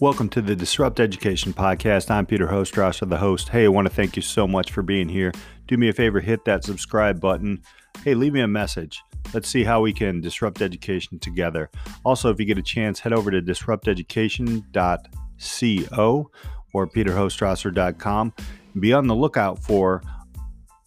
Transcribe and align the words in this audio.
Welcome 0.00 0.28
to 0.30 0.40
the 0.40 0.56
Disrupt 0.56 0.98
Education 0.98 1.52
Podcast. 1.52 2.10
I'm 2.10 2.24
Peter 2.24 2.46
Hostrawser, 2.46 3.06
the 3.06 3.18
host. 3.18 3.50
Hey, 3.50 3.66
I 3.66 3.68
want 3.68 3.86
to 3.86 3.92
thank 3.92 4.16
you 4.16 4.22
so 4.22 4.48
much 4.48 4.72
for 4.72 4.80
being 4.80 5.10
here. 5.10 5.30
Do 5.66 5.76
me 5.76 5.90
a 5.90 5.92
favor, 5.92 6.20
hit 6.20 6.46
that 6.46 6.64
subscribe 6.64 7.20
button. 7.20 7.60
Hey, 8.02 8.14
leave 8.14 8.32
me 8.32 8.40
a 8.40 8.48
message. 8.48 9.02
Let's 9.34 9.50
see 9.50 9.62
how 9.62 9.82
we 9.82 9.92
can 9.92 10.22
disrupt 10.22 10.62
education 10.62 11.18
together. 11.18 11.68
Also, 12.02 12.30
if 12.30 12.40
you 12.40 12.46
get 12.46 12.56
a 12.56 12.62
chance, 12.62 12.98
head 12.98 13.12
over 13.12 13.30
to 13.30 13.42
disrupteducation.co 13.42 16.30
or 16.72 16.86
peterhostrawser.com. 16.86 18.32
Be 18.80 18.94
on 18.94 19.06
the 19.06 19.14
lookout 19.14 19.58
for 19.58 20.02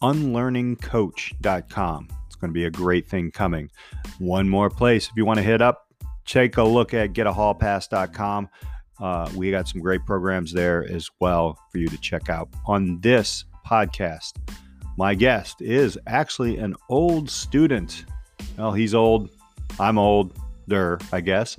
unlearningcoach.com. 0.02 2.08
It's 2.26 2.34
going 2.34 2.50
to 2.50 2.54
be 2.54 2.64
a 2.64 2.70
great 2.70 3.08
thing 3.08 3.30
coming. 3.30 3.70
One 4.18 4.48
more 4.48 4.70
place 4.70 5.06
if 5.06 5.12
you 5.16 5.24
want 5.24 5.36
to 5.36 5.44
hit 5.44 5.62
up, 5.62 5.86
take 6.24 6.56
a 6.56 6.64
look 6.64 6.92
at 6.92 7.12
getahallpass.com. 7.12 8.48
Uh, 9.00 9.28
we 9.34 9.50
got 9.50 9.68
some 9.68 9.80
great 9.80 10.04
programs 10.06 10.52
there 10.52 10.88
as 10.90 11.08
well 11.20 11.58
for 11.70 11.78
you 11.78 11.88
to 11.88 11.98
check 11.98 12.28
out. 12.28 12.48
On 12.66 13.00
this 13.00 13.44
podcast, 13.66 14.32
my 14.96 15.14
guest 15.14 15.60
is 15.60 15.98
actually 16.06 16.58
an 16.58 16.74
old 16.88 17.28
student. 17.28 18.04
Well, 18.56 18.72
he's 18.72 18.94
old. 18.94 19.30
I'm 19.80 19.98
older, 19.98 20.98
I 21.12 21.20
guess. 21.20 21.56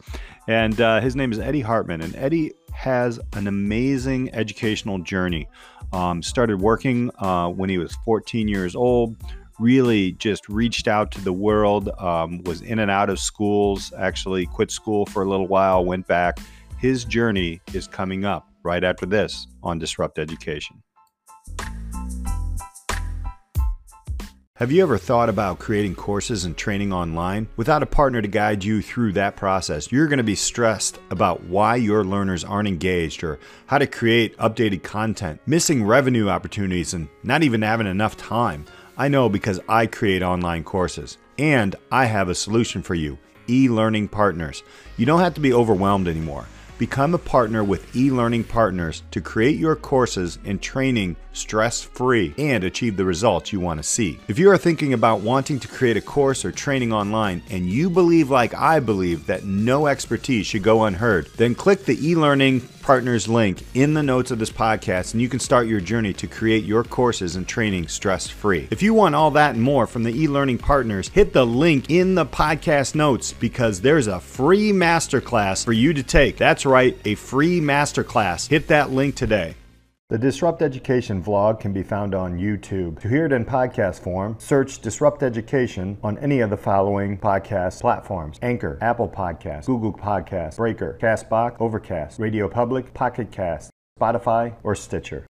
And 0.47 0.79
uh, 0.79 1.01
his 1.01 1.15
name 1.15 1.31
is 1.31 1.39
Eddie 1.39 1.61
Hartman. 1.61 2.01
And 2.01 2.15
Eddie 2.15 2.53
has 2.73 3.19
an 3.33 3.47
amazing 3.47 4.33
educational 4.33 4.99
journey. 4.99 5.47
Um, 5.91 6.21
started 6.21 6.61
working 6.61 7.11
uh, 7.19 7.49
when 7.49 7.69
he 7.69 7.77
was 7.77 7.95
14 8.05 8.47
years 8.47 8.75
old. 8.75 9.17
Really 9.59 10.13
just 10.13 10.47
reached 10.49 10.87
out 10.87 11.11
to 11.13 11.21
the 11.21 11.31
world, 11.31 11.89
um, 11.97 12.43
was 12.43 12.61
in 12.61 12.79
and 12.79 12.91
out 12.91 13.09
of 13.09 13.19
schools, 13.19 13.93
actually 13.97 14.45
quit 14.45 14.69
school 14.69 15.05
for 15.05 15.23
a 15.23 15.29
little 15.29 15.47
while, 15.47 15.85
went 15.85 16.05
back, 16.07 16.39
his 16.77 17.05
journey 17.05 17.61
is 17.73 17.87
coming 17.87 18.25
up 18.25 18.47
right 18.63 18.83
after 18.83 19.05
this 19.05 19.47
on 19.63 19.79
Disrupt 19.79 20.19
Education. 20.19 20.81
Have 24.57 24.71
you 24.71 24.83
ever 24.83 24.97
thought 24.97 25.27
about 25.27 25.59
creating 25.59 25.95
courses 25.95 26.45
and 26.45 26.55
training 26.55 26.93
online? 26.93 27.49
Without 27.57 27.83
a 27.83 27.85
partner 27.85 28.21
to 28.21 28.27
guide 28.29 28.63
you 28.63 28.81
through 28.81 29.11
that 29.11 29.35
process, 29.35 29.91
you're 29.91 30.07
going 30.07 30.17
to 30.17 30.23
be 30.23 30.33
stressed 30.33 30.97
about 31.09 31.43
why 31.43 31.75
your 31.75 32.05
learners 32.05 32.45
aren't 32.45 32.69
engaged 32.69 33.21
or 33.21 33.37
how 33.65 33.77
to 33.77 33.85
create 33.85 34.37
updated 34.37 34.81
content, 34.81 35.41
missing 35.45 35.83
revenue 35.83 36.29
opportunities, 36.29 36.93
and 36.93 37.09
not 37.21 37.43
even 37.43 37.61
having 37.61 37.85
enough 37.85 38.15
time. 38.15 38.65
I 38.97 39.09
know 39.09 39.27
because 39.27 39.59
I 39.67 39.87
create 39.87 40.23
online 40.23 40.63
courses, 40.63 41.17
and 41.37 41.75
I 41.91 42.05
have 42.05 42.29
a 42.29 42.35
solution 42.35 42.81
for 42.81 42.95
you 42.95 43.17
e 43.49 43.67
learning 43.67 44.07
partners. 44.07 44.63
You 44.95 45.05
don't 45.05 45.19
have 45.19 45.33
to 45.33 45.41
be 45.41 45.53
overwhelmed 45.53 46.07
anymore. 46.07 46.45
Become 46.77 47.13
a 47.13 47.17
partner 47.17 47.63
with 47.63 47.95
e-learning 47.95 48.43
partners 48.43 49.03
to 49.11 49.21
create 49.21 49.55
your 49.57 49.77
courses 49.77 50.37
and 50.43 50.61
training 50.61 51.15
stress-free 51.35 52.33
and 52.37 52.63
achieve 52.63 52.97
the 52.97 53.05
results 53.05 53.53
you 53.53 53.59
want 53.59 53.79
to 53.79 53.83
see. 53.83 54.19
If 54.27 54.39
you 54.39 54.49
are 54.51 54.57
thinking 54.57 54.93
about 54.93 55.21
wanting 55.21 55.59
to 55.59 55.67
create 55.67 55.97
a 55.97 56.01
course 56.01 56.45
or 56.45 56.51
training 56.51 56.93
online 56.93 57.41
and 57.49 57.69
you 57.69 57.89
believe 57.89 58.29
like 58.29 58.53
I 58.53 58.79
believe 58.79 59.27
that 59.27 59.43
no 59.43 59.87
expertise 59.87 60.47
should 60.47 60.63
go 60.63 60.85
unheard, 60.85 61.27
then 61.37 61.55
click 61.55 61.85
the 61.85 62.07
e-learning 62.07 62.61
partners 62.85 63.27
link 63.27 63.63
in 63.73 63.95
the 63.95 64.03
notes 64.03 64.29
of 64.29 64.37
this 64.37 64.51
podcast 64.51 65.13
and 65.13 65.21
you 65.21 65.27
can 65.27 65.39
start 65.39 65.65
your 65.65 65.79
journey 65.79 66.13
to 66.13 66.27
create 66.27 66.63
your 66.63 66.83
courses 66.83 67.35
and 67.35 67.47
training 67.47 67.87
stress 67.87 68.27
free. 68.27 68.67
If 68.69 68.83
you 68.83 68.93
want 68.93 69.15
all 69.15 69.31
that 69.31 69.55
and 69.55 69.63
more 69.63 69.87
from 69.87 70.03
the 70.03 70.13
e 70.13 70.27
learning 70.27 70.59
partners, 70.59 71.07
hit 71.09 71.33
the 71.33 71.45
link 71.45 71.89
in 71.89 72.13
the 72.13 72.27
podcast 72.27 72.93
notes 72.93 73.33
because 73.33 73.81
there's 73.81 74.07
a 74.07 74.19
free 74.19 74.71
masterclass 74.71 75.65
for 75.65 75.73
you 75.73 75.93
to 75.93 76.03
take. 76.03 76.37
That's 76.37 76.65
right, 76.65 76.95
a 77.05 77.15
free 77.15 77.59
masterclass. 77.59 78.47
Hit 78.47 78.67
that 78.67 78.91
link 78.91 79.15
today. 79.15 79.55
The 80.09 80.19
Disrupt 80.19 80.61
Education 80.61 81.23
vlog 81.23 81.59
can 81.59 81.73
be 81.73 81.81
found 81.81 82.13
on 82.13 82.37
YouTube. 82.37 82.99
To 82.99 83.07
hear 83.07 83.25
it 83.25 83.31
in 83.31 83.43
podcast 83.43 84.01
form, 84.01 84.35
search 84.37 84.77
Disrupt 84.77 85.23
Education 85.23 85.97
on 86.03 86.19
any 86.19 86.41
of 86.41 86.51
the 86.51 86.57
following 86.57 87.17
podcast 87.17 87.81
platforms 87.81 88.37
Anchor, 88.43 88.77
Apple 88.81 89.09
Podcasts, 89.09 89.65
Google 89.65 89.93
Podcasts, 89.93 90.57
Breaker, 90.57 90.99
Castbox, 91.01 91.59
Overcast, 91.59 92.19
Radio 92.19 92.47
Public, 92.47 92.93
Pocket 92.93 93.31
Cast, 93.31 93.71
Spotify, 93.99 94.53
or 94.61 94.75
Stitcher. 94.75 95.25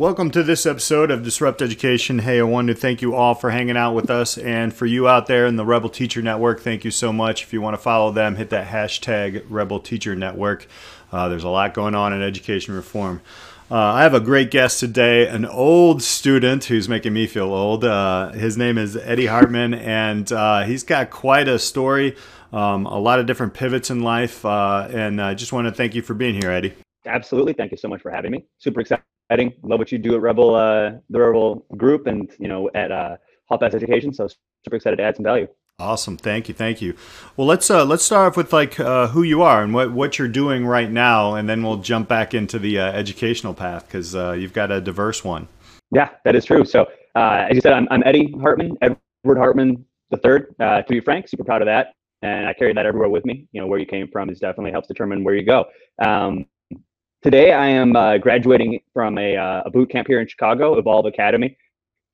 Welcome 0.00 0.30
to 0.30 0.42
this 0.42 0.64
episode 0.64 1.10
of 1.10 1.22
Disrupt 1.22 1.60
Education. 1.60 2.20
Hey, 2.20 2.40
I 2.40 2.42
want 2.44 2.68
to 2.68 2.74
thank 2.74 3.02
you 3.02 3.14
all 3.14 3.34
for 3.34 3.50
hanging 3.50 3.76
out 3.76 3.94
with 3.94 4.08
us. 4.08 4.38
And 4.38 4.72
for 4.72 4.86
you 4.86 5.06
out 5.06 5.26
there 5.26 5.44
in 5.44 5.56
the 5.56 5.64
Rebel 5.66 5.90
Teacher 5.90 6.22
Network, 6.22 6.60
thank 6.60 6.86
you 6.86 6.90
so 6.90 7.12
much. 7.12 7.42
If 7.42 7.52
you 7.52 7.60
want 7.60 7.74
to 7.74 7.82
follow 7.82 8.10
them, 8.10 8.36
hit 8.36 8.48
that 8.48 8.68
hashtag 8.68 9.44
Rebel 9.50 9.78
Teacher 9.78 10.16
Network. 10.16 10.66
Uh, 11.12 11.28
there's 11.28 11.44
a 11.44 11.50
lot 11.50 11.74
going 11.74 11.94
on 11.94 12.14
in 12.14 12.22
education 12.22 12.74
reform. 12.74 13.20
Uh, 13.70 13.76
I 13.76 14.02
have 14.02 14.14
a 14.14 14.20
great 14.20 14.50
guest 14.50 14.80
today, 14.80 15.28
an 15.28 15.44
old 15.44 16.02
student 16.02 16.64
who's 16.64 16.88
making 16.88 17.12
me 17.12 17.26
feel 17.26 17.52
old. 17.52 17.84
Uh, 17.84 18.30
his 18.30 18.56
name 18.56 18.78
is 18.78 18.96
Eddie 18.96 19.26
Hartman, 19.26 19.74
and 19.74 20.32
uh, 20.32 20.62
he's 20.62 20.82
got 20.82 21.10
quite 21.10 21.46
a 21.46 21.58
story, 21.58 22.16
um, 22.54 22.86
a 22.86 22.98
lot 22.98 23.18
of 23.18 23.26
different 23.26 23.52
pivots 23.52 23.90
in 23.90 24.00
life. 24.00 24.46
Uh, 24.46 24.88
and 24.90 25.20
I 25.20 25.34
just 25.34 25.52
want 25.52 25.66
to 25.66 25.74
thank 25.74 25.94
you 25.94 26.00
for 26.00 26.14
being 26.14 26.40
here, 26.40 26.50
Eddie. 26.50 26.72
Absolutely. 27.04 27.52
Thank 27.52 27.70
you 27.72 27.76
so 27.76 27.88
much 27.88 28.00
for 28.00 28.10
having 28.10 28.30
me. 28.30 28.46
Super 28.56 28.80
excited 28.80 29.04
exciting. 29.30 29.54
Love 29.62 29.78
what 29.78 29.92
you 29.92 29.98
do 29.98 30.14
at 30.14 30.20
Rebel, 30.20 30.54
uh, 30.54 30.92
the 31.08 31.20
Rebel 31.20 31.64
Group, 31.76 32.06
and 32.06 32.30
you 32.38 32.48
know 32.48 32.68
at 32.74 32.90
uh, 32.90 33.16
Hall 33.48 33.58
Pass 33.58 33.74
Education. 33.74 34.12
So 34.12 34.28
super 34.64 34.76
excited 34.76 34.96
to 34.96 35.02
add 35.02 35.16
some 35.16 35.24
value. 35.24 35.46
Awesome, 35.78 36.16
thank 36.16 36.48
you, 36.48 36.54
thank 36.54 36.82
you. 36.82 36.94
Well, 37.36 37.46
let's 37.46 37.70
uh, 37.70 37.84
let's 37.84 38.04
start 38.04 38.32
off 38.32 38.36
with 38.36 38.52
like 38.52 38.78
uh, 38.80 39.06
who 39.08 39.22
you 39.22 39.42
are 39.42 39.62
and 39.62 39.72
what 39.72 39.92
what 39.92 40.18
you're 40.18 40.28
doing 40.28 40.66
right 40.66 40.90
now, 40.90 41.34
and 41.34 41.48
then 41.48 41.62
we'll 41.62 41.78
jump 41.78 42.08
back 42.08 42.34
into 42.34 42.58
the 42.58 42.80
uh, 42.80 42.92
educational 42.92 43.54
path 43.54 43.86
because 43.86 44.14
uh, 44.14 44.32
you've 44.32 44.52
got 44.52 44.70
a 44.70 44.80
diverse 44.80 45.24
one. 45.24 45.48
Yeah, 45.92 46.10
that 46.24 46.34
is 46.34 46.44
true. 46.44 46.64
So, 46.64 46.86
uh, 47.14 47.46
as 47.48 47.54
you 47.54 47.60
said, 47.60 47.72
I'm, 47.72 47.88
I'm 47.90 48.02
Eddie 48.04 48.34
Hartman, 48.40 48.76
Edward 48.82 49.38
Hartman 49.38 49.84
the 50.10 50.16
third. 50.16 50.54
Uh, 50.58 50.82
to 50.82 50.88
be 50.88 51.00
frank, 51.00 51.28
super 51.28 51.44
proud 51.44 51.62
of 51.62 51.66
that, 51.66 51.94
and 52.22 52.46
I 52.46 52.52
carry 52.52 52.74
that 52.74 52.84
everywhere 52.84 53.08
with 53.08 53.24
me. 53.24 53.46
You 53.52 53.60
know, 53.60 53.68
where 53.68 53.78
you 53.78 53.86
came 53.86 54.08
from 54.08 54.28
is 54.28 54.40
definitely 54.40 54.72
helps 54.72 54.88
determine 54.88 55.22
where 55.22 55.34
you 55.34 55.44
go. 55.44 55.66
Um, 56.00 56.46
Today, 57.22 57.52
I 57.52 57.66
am 57.66 57.96
uh, 57.96 58.16
graduating 58.16 58.80
from 58.94 59.18
a, 59.18 59.36
uh, 59.36 59.64
a, 59.66 59.70
boot 59.70 59.90
camp 59.90 60.08
here 60.08 60.20
in 60.20 60.26
Chicago, 60.26 60.78
Evolve 60.78 61.04
Academy 61.04 61.54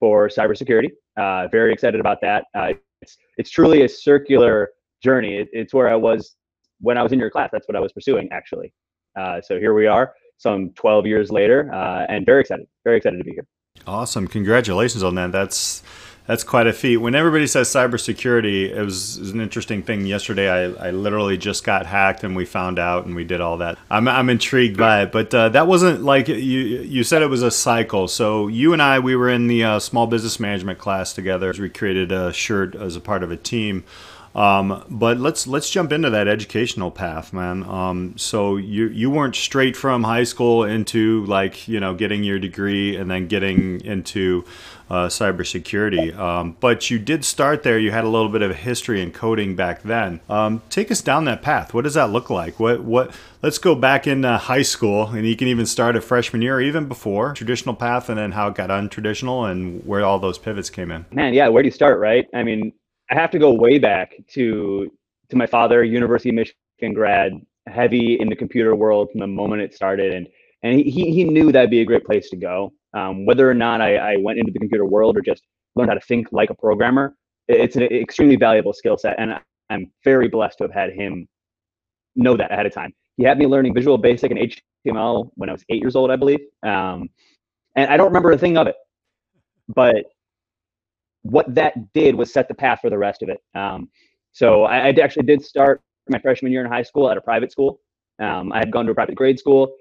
for 0.00 0.26
cybersecurity. 0.28 0.90
Uh, 1.16 1.46
very 1.46 1.72
excited 1.72 2.00
about 2.00 2.20
that. 2.22 2.46
Uh, 2.56 2.72
it's, 3.00 3.16
it's 3.36 3.48
truly 3.48 3.82
a 3.82 3.88
circular 3.88 4.70
journey. 5.00 5.36
It, 5.36 5.48
it's 5.52 5.72
where 5.72 5.88
I 5.88 5.94
was 5.94 6.34
when 6.80 6.98
I 6.98 7.04
was 7.04 7.12
in 7.12 7.20
your 7.20 7.30
class. 7.30 7.50
That's 7.52 7.68
what 7.68 7.76
I 7.76 7.80
was 7.80 7.92
pursuing, 7.92 8.28
actually. 8.32 8.72
Uh, 9.16 9.40
so 9.40 9.60
here 9.60 9.74
we 9.74 9.86
are, 9.86 10.12
some 10.38 10.70
12 10.70 11.06
years 11.06 11.30
later, 11.30 11.72
uh, 11.72 12.06
and 12.08 12.26
very 12.26 12.40
excited, 12.40 12.66
very 12.82 12.96
excited 12.96 13.18
to 13.18 13.24
be 13.24 13.30
here. 13.30 13.46
Awesome. 13.86 14.26
Congratulations 14.26 15.04
on 15.04 15.14
that. 15.14 15.30
That's 15.30 15.84
that's 16.26 16.44
quite 16.44 16.66
a 16.66 16.72
feat. 16.72 16.96
When 16.98 17.14
everybody 17.14 17.46
says 17.46 17.68
cybersecurity, 17.68 18.70
it 18.70 18.82
was, 18.82 19.16
it 19.16 19.20
was 19.20 19.30
an 19.30 19.40
interesting 19.40 19.82
thing. 19.82 20.06
Yesterday, 20.06 20.48
I, 20.48 20.88
I 20.88 20.90
literally 20.90 21.36
just 21.36 21.64
got 21.64 21.86
hacked, 21.86 22.24
and 22.24 22.34
we 22.34 22.44
found 22.44 22.78
out, 22.78 23.06
and 23.06 23.14
we 23.14 23.24
did 23.24 23.40
all 23.40 23.58
that. 23.58 23.78
I'm, 23.90 24.08
I'm 24.08 24.28
intrigued 24.28 24.76
by 24.76 25.02
it, 25.02 25.12
but 25.12 25.34
uh, 25.34 25.48
that 25.50 25.66
wasn't 25.66 26.02
like 26.02 26.28
you. 26.28 26.36
You 26.36 27.04
said 27.04 27.22
it 27.22 27.30
was 27.30 27.42
a 27.42 27.50
cycle. 27.50 28.08
So 28.08 28.48
you 28.48 28.72
and 28.72 28.82
I, 28.82 28.98
we 28.98 29.16
were 29.16 29.30
in 29.30 29.46
the 29.46 29.64
uh, 29.64 29.78
small 29.78 30.06
business 30.06 30.40
management 30.40 30.78
class 30.78 31.12
together. 31.12 31.54
We 31.58 31.70
created 31.70 32.12
a 32.12 32.32
shirt 32.32 32.74
as 32.74 32.96
a 32.96 33.00
part 33.00 33.22
of 33.22 33.30
a 33.30 33.36
team. 33.36 33.84
Um, 34.36 34.84
but 34.90 35.18
let's 35.18 35.46
let's 35.46 35.70
jump 35.70 35.92
into 35.92 36.10
that 36.10 36.28
educational 36.28 36.90
path, 36.90 37.32
man. 37.32 37.62
Um, 37.62 38.18
so 38.18 38.56
you 38.56 38.88
you 38.88 39.10
weren't 39.10 39.34
straight 39.34 39.78
from 39.78 40.04
high 40.04 40.24
school 40.24 40.62
into 40.62 41.24
like 41.24 41.66
you 41.66 41.80
know 41.80 41.94
getting 41.94 42.22
your 42.22 42.38
degree 42.38 42.96
and 42.96 43.10
then 43.10 43.28
getting 43.28 43.80
into 43.80 44.44
uh, 44.90 45.06
cybersecurity, 45.06 46.14
um, 46.16 46.54
but 46.60 46.90
you 46.90 46.98
did 46.98 47.24
start 47.24 47.62
there. 47.62 47.78
You 47.78 47.90
had 47.92 48.04
a 48.04 48.08
little 48.08 48.28
bit 48.28 48.42
of 48.42 48.54
history 48.54 49.00
in 49.00 49.10
coding 49.10 49.56
back 49.56 49.82
then. 49.82 50.20
Um, 50.28 50.62
take 50.68 50.90
us 50.90 51.00
down 51.00 51.24
that 51.24 51.40
path. 51.40 51.72
What 51.72 51.84
does 51.84 51.94
that 51.94 52.10
look 52.10 52.28
like? 52.28 52.60
What 52.60 52.84
what? 52.84 53.12
Let's 53.42 53.58
go 53.58 53.74
back 53.74 54.06
into 54.06 54.36
high 54.36 54.62
school, 54.62 55.06
and 55.06 55.26
you 55.26 55.34
can 55.34 55.48
even 55.48 55.64
start 55.64 55.96
at 55.96 56.04
freshman 56.04 56.42
year, 56.42 56.60
even 56.60 56.88
before 56.88 57.32
traditional 57.32 57.74
path, 57.74 58.10
and 58.10 58.18
then 58.18 58.32
how 58.32 58.48
it 58.48 58.54
got 58.54 58.68
untraditional 58.68 59.50
and 59.50 59.82
where 59.86 60.04
all 60.04 60.18
those 60.18 60.36
pivots 60.36 60.68
came 60.68 60.90
in. 60.90 61.06
Man, 61.10 61.32
yeah, 61.32 61.48
where 61.48 61.62
do 61.62 61.68
you 61.68 61.72
start, 61.72 61.98
right? 61.98 62.26
I 62.34 62.42
mean, 62.42 62.72
I 63.10 63.14
have 63.14 63.30
to 63.32 63.38
go 63.38 63.52
way 63.52 63.78
back 63.78 64.14
to 64.32 64.90
to 65.30 65.36
my 65.36 65.46
father, 65.46 65.82
University 65.82 66.28
of 66.30 66.36
Michigan 66.36 66.94
grad, 66.94 67.32
heavy 67.66 68.18
in 68.20 68.28
the 68.28 68.36
computer 68.36 68.74
world 68.74 69.10
from 69.10 69.20
the 69.20 69.26
moment 69.26 69.62
it 69.62 69.74
started, 69.74 70.12
and 70.12 70.28
and 70.62 70.80
he 70.80 71.12
he 71.12 71.24
knew 71.24 71.52
that'd 71.52 71.70
be 71.70 71.80
a 71.80 71.84
great 71.84 72.04
place 72.04 72.30
to 72.30 72.36
go. 72.36 72.72
Um, 72.94 73.26
whether 73.26 73.48
or 73.48 73.54
not 73.54 73.80
I, 73.80 73.96
I 73.96 74.16
went 74.16 74.38
into 74.38 74.52
the 74.52 74.58
computer 74.58 74.86
world 74.86 75.16
or 75.16 75.20
just 75.20 75.42
learned 75.74 75.90
how 75.90 75.94
to 75.94 76.00
think 76.00 76.28
like 76.32 76.50
a 76.50 76.54
programmer, 76.54 77.14
it's 77.48 77.76
an 77.76 77.82
extremely 77.82 78.36
valuable 78.36 78.72
skill 78.72 78.96
set, 78.96 79.16
and 79.18 79.38
I'm 79.70 79.92
very 80.04 80.28
blessed 80.28 80.58
to 80.58 80.64
have 80.64 80.72
had 80.72 80.92
him 80.92 81.28
know 82.14 82.36
that 82.36 82.50
ahead 82.50 82.66
of 82.66 82.72
time. 82.72 82.92
He 83.16 83.24
had 83.24 83.38
me 83.38 83.46
learning 83.46 83.74
Visual 83.74 83.98
Basic 83.98 84.30
and 84.30 84.40
HTML 84.86 85.30
when 85.34 85.48
I 85.48 85.52
was 85.52 85.64
eight 85.68 85.80
years 85.80 85.96
old, 85.96 86.10
I 86.10 86.16
believe. 86.16 86.40
Um, 86.62 87.08
and 87.74 87.90
I 87.90 87.96
don't 87.96 88.06
remember 88.06 88.32
a 88.32 88.38
thing 88.38 88.56
of 88.56 88.66
it, 88.66 88.76
but 89.68 90.06
what 91.30 91.54
that 91.54 91.92
did 91.92 92.14
was 92.14 92.32
set 92.32 92.48
the 92.48 92.54
path 92.54 92.80
for 92.80 92.90
the 92.90 92.98
rest 92.98 93.22
of 93.22 93.28
it. 93.28 93.42
Um, 93.54 93.88
so 94.32 94.64
I, 94.64 94.88
I, 94.88 94.94
actually 95.02 95.26
did 95.26 95.42
start 95.42 95.80
my 96.08 96.18
freshman 96.18 96.52
year 96.52 96.64
in 96.64 96.70
high 96.70 96.82
school 96.82 97.10
at 97.10 97.16
a 97.16 97.20
private 97.20 97.50
school. 97.50 97.80
Um, 98.20 98.52
I 98.52 98.58
had 98.58 98.70
gone 98.70 98.86
to 98.86 98.92
a 98.92 98.94
private 98.94 99.14
grade 99.14 99.38
school. 99.38 99.74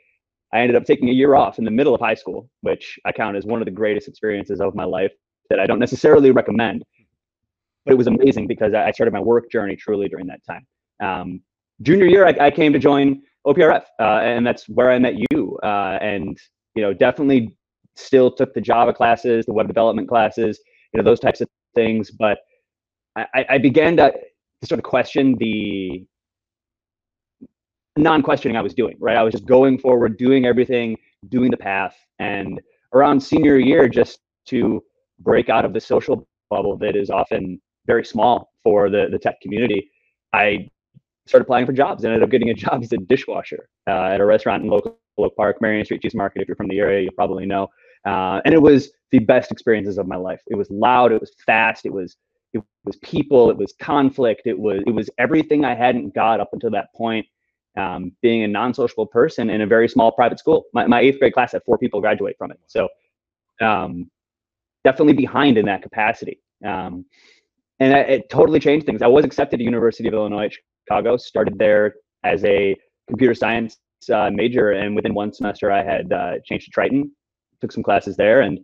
I 0.54 0.60
ended 0.60 0.76
up 0.76 0.86
taking 0.86 1.10
a 1.10 1.12
year 1.12 1.36
off 1.36 1.60
in 1.60 1.66
the 1.66 1.72
middle 1.72 1.94
of 1.94 2.02
high 2.02 2.14
school, 2.14 2.50
which 2.62 2.98
I 3.06 3.12
count 3.12 3.36
as 3.36 3.46
one 3.46 3.62
of 3.62 3.66
the 3.66 3.72
greatest 3.72 4.08
experiences 4.08 4.62
of 4.62 4.76
my 4.76 4.86
life 4.86 5.12
that 5.50 5.60
I 5.60 5.68
don't 5.68 5.80
necessarily 5.80 6.32
recommend. 6.32 6.84
But 7.86 7.94
it 7.94 7.98
was 7.98 8.08
amazing 8.08 8.48
because 8.48 8.74
I 8.74 8.92
started 8.92 9.14
my 9.14 9.20
work 9.20 9.52
journey 9.52 9.76
truly 9.76 10.08
during 10.08 10.28
that 10.28 10.42
time. 10.46 10.66
Um, 11.02 11.42
junior 11.82 12.06
year, 12.06 12.26
I, 12.26 12.36
I, 12.40 12.52
came 12.52 12.72
to 12.74 12.80
join 12.80 13.22
OPRF, 13.46 13.84
uh, 14.00 14.04
and 14.04 14.48
that's 14.48 14.68
where 14.70 14.90
I 14.90 14.98
met 14.98 15.16
you. 15.32 15.60
Uh, 15.62 16.00
and 16.02 16.38
you 16.74 16.82
know, 16.82 16.94
definitely 16.94 17.56
still 17.96 18.32
took 18.32 18.54
the 18.54 18.62
Java 18.62 18.94
classes, 18.94 19.46
the 19.46 19.54
web 19.54 19.68
development 19.68 20.08
classes, 20.08 20.60
you 20.96 21.04
know, 21.04 21.10
those 21.10 21.20
types 21.20 21.42
of 21.42 21.50
things. 21.74 22.10
But 22.10 22.40
I, 23.18 23.46
I 23.50 23.58
began 23.58 23.98
to, 23.98 24.14
sort 24.64 24.80
of 24.80 24.86
question 24.86 25.36
the 25.38 26.08
non-questioning 27.98 28.58
I 28.58 28.62
was 28.62 28.74
doing. 28.74 28.96
Right, 29.00 29.18
I 29.18 29.22
was 29.24 29.34
just 29.34 29.46
going 29.46 29.78
forward, 29.78 30.18
doing 30.18 30.46
everything, 30.46 30.98
doing 31.30 31.52
the 31.52 31.58
path, 31.58 31.96
and 32.20 32.62
around 32.94 33.20
senior 33.22 33.58
year, 33.58 33.88
just 33.90 34.20
to 34.48 34.82
break 35.20 35.50
out 35.50 35.66
of 35.66 35.74
the 35.74 35.82
social 35.82 36.28
bubble 36.50 36.78
that 36.78 36.96
is 36.96 37.10
often 37.10 37.62
very 37.86 38.06
small 38.06 38.52
for 38.64 38.90
the 38.90 39.08
the 39.12 39.20
tech 39.20 39.40
community. 39.42 39.92
I 40.34 40.70
started 41.28 41.44
applying 41.44 41.66
for 41.66 41.74
jobs 41.74 42.04
and 42.04 42.14
ended 42.14 42.24
up 42.24 42.32
getting 42.32 42.50
a 42.50 42.54
job 42.66 42.82
as 42.82 42.92
a 42.94 42.98
dishwasher 42.98 43.68
uh, 43.88 44.14
at 44.14 44.22
a 44.22 44.26
restaurant 44.26 44.64
in 44.64 44.70
local 44.70 44.98
Oak 45.18 45.36
Park, 45.36 45.62
Marion 45.62 45.86
Street 45.86 46.02
Cheese 46.02 46.16
Market. 46.16 46.42
If 46.42 46.48
you're 46.48 46.58
from 46.58 46.70
the 46.70 46.80
area, 46.80 47.02
you 47.02 47.12
probably 47.12 47.46
know. 47.46 47.70
Uh, 48.06 48.42
and 48.46 48.54
it 48.54 48.62
was 48.62 48.92
the 49.12 49.20
best 49.20 49.52
experiences 49.52 49.98
of 49.98 50.08
my 50.08 50.16
life. 50.16 50.42
It 50.48 50.56
was 50.56 50.70
loud, 50.70 51.12
it 51.12 51.22
was 51.22 51.32
fast, 51.46 51.86
it 51.86 51.94
was 51.94 52.18
it 52.54 52.64
was 52.86 52.96
people, 52.98 53.50
it 53.50 53.58
was 53.58 53.74
conflict, 53.82 54.44
it 54.46 54.58
was 54.58 54.82
it 54.86 54.92
was 54.92 55.10
everything 55.18 55.66
I 55.66 55.76
hadn't 55.76 56.14
got 56.14 56.40
up 56.40 56.50
until 56.54 56.72
that 56.72 56.88
point. 56.96 57.26
Um, 57.78 58.14
being 58.22 58.44
a 58.44 58.48
non-sociable 58.48 59.08
person 59.08 59.50
in 59.50 59.60
a 59.60 59.68
very 59.68 59.90
small 59.90 60.10
private 60.14 60.40
school. 60.40 60.64
My, 60.74 60.88
my 60.88 61.02
eighth 61.02 61.20
grade 61.20 61.34
class 61.34 61.52
had 61.52 61.62
four 61.66 61.78
people 61.78 62.00
graduate 62.00 62.38
from 62.38 62.52
it, 62.52 62.60
so 62.68 62.88
um, 63.60 64.10
definitely 64.86 65.12
behind 65.12 65.58
in 65.58 65.66
that 65.66 65.82
capacity. 65.82 66.40
Um, 66.64 67.04
and 67.82 67.92
it, 67.94 68.10
it 68.10 68.30
totally 68.30 68.62
changed 68.62 68.86
things. 68.86 69.02
I 69.02 69.08
was 69.08 69.26
accepted 69.26 69.58
to 69.58 69.64
University 69.66 70.08
of 70.08 70.14
Illinois 70.14 70.50
Chicago, 70.88 71.18
started 71.18 71.58
there 71.60 71.96
as 72.24 72.46
a 72.46 72.78
computer 73.10 73.34
science 73.34 73.78
uh, 74.14 74.30
major, 74.32 74.72
and 74.72 74.96
within 74.96 75.14
one 75.14 75.34
semester, 75.34 75.70
I 75.70 75.84
had 75.84 76.14
uh, 76.14 76.34
changed 76.46 76.66
to 76.66 76.72
Triton, 76.72 77.12
took 77.66 77.72
some 77.72 77.84
classes 77.84 78.16
there, 78.16 78.42
and 78.42 78.60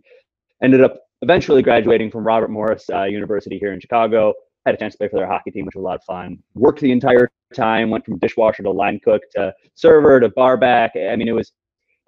ended 0.62 0.82
up 0.82 1.00
eventually 1.22 1.62
graduating 1.62 2.10
from 2.10 2.24
Robert 2.24 2.50
Morris 2.50 2.88
uh, 2.92 3.04
University 3.04 3.58
here 3.58 3.72
in 3.72 3.80
Chicago. 3.80 4.32
Had 4.64 4.76
a 4.76 4.78
chance 4.78 4.94
to 4.94 4.98
play 4.98 5.08
for 5.08 5.16
their 5.16 5.26
hockey 5.26 5.50
team, 5.50 5.66
which 5.66 5.74
was 5.74 5.82
a 5.82 5.84
lot 5.84 5.96
of 5.96 6.04
fun. 6.04 6.38
Worked 6.54 6.80
the 6.80 6.92
entire 6.92 7.28
time, 7.54 7.90
went 7.90 8.04
from 8.04 8.18
dishwasher 8.18 8.62
to 8.62 8.70
line 8.70 9.00
cook 9.04 9.22
to 9.34 9.52
server 9.74 10.20
to 10.20 10.28
bar 10.30 10.56
back. 10.56 10.92
I 10.94 11.16
mean, 11.16 11.28
it 11.28 11.32
was 11.32 11.52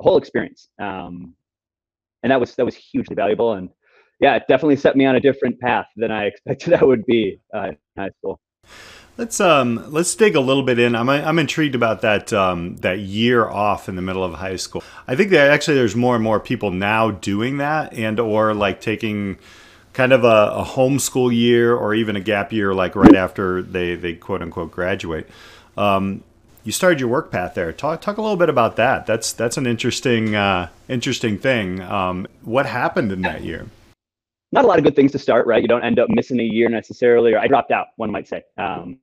a 0.01 0.05
whole 0.05 0.17
experience, 0.17 0.69
um, 0.81 1.35
and 2.23 2.31
that 2.31 2.39
was 2.39 2.55
that 2.55 2.65
was 2.65 2.77
hugely 2.77 3.17
valuable. 3.17 3.55
And 3.55 3.71
yeah, 4.21 4.37
it 4.37 4.45
definitely 4.49 4.77
set 4.77 4.97
me 4.97 5.05
on 5.05 5.17
a 5.17 5.21
different 5.21 5.59
path 5.59 5.87
than 5.97 6.13
I 6.13 6.27
expected 6.27 6.75
I 6.81 6.85
would 6.85 7.05
be 7.07 7.41
uh, 7.55 7.71
in 7.71 7.77
high 7.99 8.11
school. 8.19 8.41
Let's 9.17 9.41
um 9.41 9.85
let's 9.93 10.13
dig 10.17 10.35
a 10.35 10.41
little 10.41 10.65
bit 10.65 10.81
in. 10.81 10.97
I'm 10.97 11.09
I'm 11.09 11.39
intrigued 11.39 11.77
about 11.77 12.01
that 12.01 12.33
um, 12.33 12.77
that 12.79 12.99
year 12.99 13.49
off 13.49 13.89
in 13.89 13.95
the 13.95 14.03
middle 14.03 14.25
of 14.25 14.35
high 14.35 14.57
school. 14.57 14.83
I 15.07 15.15
think 15.15 15.31
that 15.31 15.51
actually 15.51 15.77
there's 15.77 15.95
more 15.95 16.17
and 16.17 16.25
more 16.25 16.41
people 16.41 16.73
now 16.73 17.13
doing 17.13 17.59
that 17.59 17.95
and 17.95 18.19
or 18.19 18.55
like 18.55 18.81
taking 18.81 19.39
kind 19.93 20.13
of 20.13 20.25
a, 20.25 20.51
a 20.57 20.65
homeschool 20.65 21.33
year 21.33 21.77
or 21.77 21.95
even 21.95 22.17
a 22.17 22.21
gap 22.21 22.53
year 22.53 22.75
like 22.75 22.97
right 22.97 23.15
after 23.15 23.63
they 23.63 23.95
they 23.95 24.15
quote 24.15 24.43
unquote 24.43 24.73
graduate. 24.73 25.31
Um, 25.77 26.25
you 26.65 26.73
started 26.73 26.99
your 26.99 27.09
work 27.09 27.31
path 27.31 27.55
there. 27.55 27.73
Talk 27.73 28.01
talk 28.01 28.17
a 28.17 28.23
little 28.23 28.37
bit 28.37 28.49
about 28.49 28.75
that. 28.77 29.07
That's 29.07 29.33
that's 29.33 29.57
an 29.57 29.67
interesting 29.69 30.35
uh, 30.35 30.71
interesting 30.89 31.39
thing. 31.39 31.81
Um, 31.81 32.27
what 32.43 32.67
happened 32.67 33.13
in 33.13 33.23
that 33.23 33.45
year? 33.45 33.67
Not 34.51 34.65
a 34.65 34.69
lot 34.69 34.79
of 34.79 34.85
good 34.85 34.97
things 34.97 35.13
to 35.13 35.19
start, 35.21 35.47
right? 35.47 35.63
You 35.63 35.69
don't 35.69 35.85
end 35.85 36.01
up 36.01 36.09
missing 36.09 36.41
a 36.41 36.45
year 36.45 36.69
necessarily, 36.69 37.35
or 37.35 37.39
I 37.39 37.47
dropped 37.47 37.71
out, 37.71 37.89
one 37.97 38.11
might 38.11 38.27
say. 38.29 38.43
Um, 38.57 38.99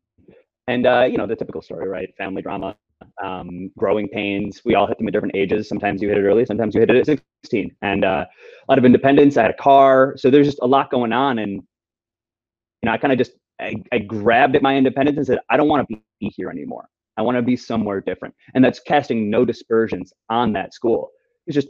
and 0.72 0.88
uh, 0.88 1.06
you 1.10 1.18
know 1.18 1.28
the 1.28 1.36
typical 1.36 1.62
story, 1.62 1.88
right? 1.88 2.14
Family 2.18 2.42
drama, 2.42 2.76
um, 3.22 3.70
growing 3.78 4.08
pains. 4.08 4.62
We 4.64 4.76
all 4.76 4.88
hit 4.88 4.98
them 4.98 5.08
at 5.08 5.14
different 5.14 5.36
ages. 5.36 5.68
Sometimes 5.68 6.02
you 6.02 6.08
hit 6.08 6.18
it 6.18 6.24
early, 6.24 6.46
sometimes 6.46 6.74
you 6.74 6.82
hit 6.82 6.90
it 6.90 7.10
at 7.10 7.22
16. 7.44 7.76
And 7.82 8.06
uh, 8.06 8.26
a 8.26 8.72
lot 8.72 8.78
of 8.78 8.86
independence. 8.86 9.38
I 9.38 9.44
had 9.44 9.52
a 9.52 9.56
car, 9.56 10.16
so 10.18 10.30
there's 10.30 10.48
just 10.48 10.60
a 10.62 10.68
lot 10.68 10.90
going 10.90 11.12
on. 11.12 11.40
And 11.40 11.54
you 11.54 12.86
know, 12.86 12.92
I 12.92 12.98
kind 12.98 13.12
of 13.12 13.18
just 13.18 13.34
I, 13.60 13.76
I, 13.92 14.00
grabbed 14.00 14.56
at 14.56 14.64
my 14.64 14.76
independence 14.76 15.18
and 15.18 15.28
said, 15.28 15.40
I 15.50 15.58
don't 15.58 15.68
want 15.68 15.88
to 15.88 16.02
be 16.20 16.34
here 16.36 16.50
anymore. 16.50 16.88
I 17.18 17.22
want 17.22 17.38
to 17.38 17.44
be 17.44 17.56
somewhere 17.56 18.02
different. 18.02 18.34
And 18.56 18.64
that's 18.64 18.80
casting 18.80 19.30
no 19.30 19.46
dispersions 19.46 20.14
on 20.30 20.54
that 20.54 20.74
school. 20.74 21.12
It's 21.46 21.54
just 21.54 21.68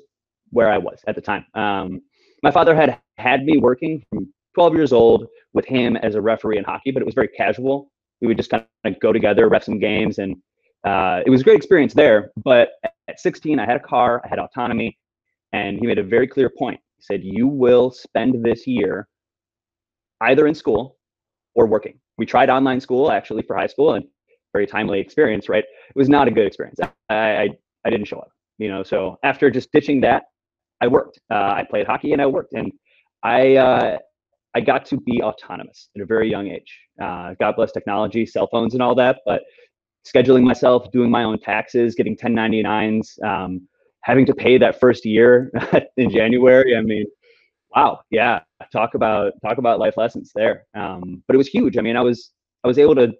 where 0.51 0.71
I 0.71 0.77
was 0.77 0.99
at 1.07 1.15
the 1.15 1.21
time. 1.21 1.45
Um, 1.53 2.01
my 2.43 2.51
father 2.51 2.75
had 2.75 2.97
had 3.17 3.43
me 3.43 3.57
working 3.57 4.05
from 4.09 4.31
12 4.53 4.73
years 4.75 4.93
old 4.93 5.27
with 5.53 5.65
him 5.65 5.97
as 5.97 6.15
a 6.15 6.21
referee 6.21 6.57
in 6.57 6.63
hockey, 6.63 6.91
but 6.91 7.01
it 7.01 7.05
was 7.05 7.15
very 7.15 7.27
casual 7.27 7.90
we 8.21 8.27
would 8.27 8.37
just 8.37 8.49
kind 8.49 8.65
of 8.85 8.99
go 8.99 9.11
together, 9.11 9.49
ref 9.49 9.63
some 9.63 9.79
games, 9.79 10.19
and 10.19 10.35
uh, 10.85 11.21
it 11.25 11.29
was 11.29 11.41
a 11.41 11.43
great 11.43 11.57
experience 11.57 11.93
there. 11.93 12.31
But 12.43 12.69
at 13.07 13.19
16, 13.19 13.59
I 13.59 13.65
had 13.65 13.75
a 13.77 13.79
car, 13.79 14.21
I 14.23 14.27
had 14.27 14.39
autonomy, 14.39 14.97
and 15.53 15.77
he 15.79 15.87
made 15.87 15.99
a 15.99 16.03
very 16.03 16.27
clear 16.27 16.49
point. 16.49 16.79
He 16.97 17.03
said, 17.03 17.21
"You 17.23 17.47
will 17.47 17.91
spend 17.91 18.43
this 18.43 18.65
year 18.67 19.07
either 20.21 20.47
in 20.47 20.55
school 20.55 20.97
or 21.55 21.65
working." 21.65 21.99
We 22.17 22.25
tried 22.25 22.49
online 22.49 22.79
school 22.79 23.11
actually 23.11 23.43
for 23.43 23.55
high 23.55 23.67
school, 23.67 23.95
and 23.95 24.05
very 24.53 24.67
timely 24.67 24.99
experience. 24.99 25.49
Right, 25.49 25.63
it 25.63 25.95
was 25.95 26.09
not 26.09 26.27
a 26.27 26.31
good 26.31 26.47
experience. 26.47 26.79
I 27.09 27.15
I, 27.15 27.49
I 27.85 27.89
didn't 27.89 28.05
show 28.07 28.19
up. 28.19 28.29
You 28.57 28.69
know, 28.69 28.83
so 28.83 29.17
after 29.23 29.49
just 29.49 29.71
ditching 29.71 30.01
that, 30.01 30.23
I 30.81 30.87
worked. 30.87 31.19
Uh, 31.31 31.53
I 31.57 31.65
played 31.69 31.87
hockey 31.87 32.13
and 32.13 32.21
I 32.21 32.27
worked, 32.27 32.53
and 32.53 32.71
I 33.23 33.55
uh, 33.55 33.97
I 34.53 34.61
got 34.61 34.85
to 34.87 34.99
be 34.99 35.21
autonomous 35.21 35.89
at 35.95 36.01
a 36.01 36.05
very 36.05 36.29
young 36.29 36.47
age. 36.47 36.79
Uh, 37.01 37.33
God 37.39 37.55
bless 37.55 37.71
technology, 37.71 38.25
cell 38.25 38.47
phones, 38.51 38.73
and 38.73 38.83
all 38.83 38.95
that. 38.95 39.19
But 39.25 39.43
scheduling 40.05 40.43
myself, 40.43 40.91
doing 40.91 41.09
my 41.09 41.23
own 41.23 41.39
taxes, 41.39 41.95
getting 41.95 42.17
1099s, 42.17 43.21
um, 43.23 43.67
having 44.01 44.25
to 44.25 44.33
pay 44.33 44.57
that 44.57 44.79
first 44.79 45.05
year 45.05 45.51
in 45.97 46.09
January. 46.09 46.75
I 46.75 46.81
mean, 46.81 47.05
wow, 47.75 48.01
yeah. 48.09 48.41
Talk 48.71 48.95
about 48.95 49.33
talk 49.43 49.57
about 49.57 49.79
life 49.79 49.97
lessons 49.97 50.31
there. 50.35 50.65
Um, 50.75 51.23
but 51.27 51.35
it 51.35 51.37
was 51.37 51.47
huge. 51.47 51.77
I 51.77 51.81
mean, 51.81 51.95
I 51.95 52.01
was 52.01 52.31
I 52.63 52.67
was 52.67 52.77
able 52.77 52.95
to 52.95 53.13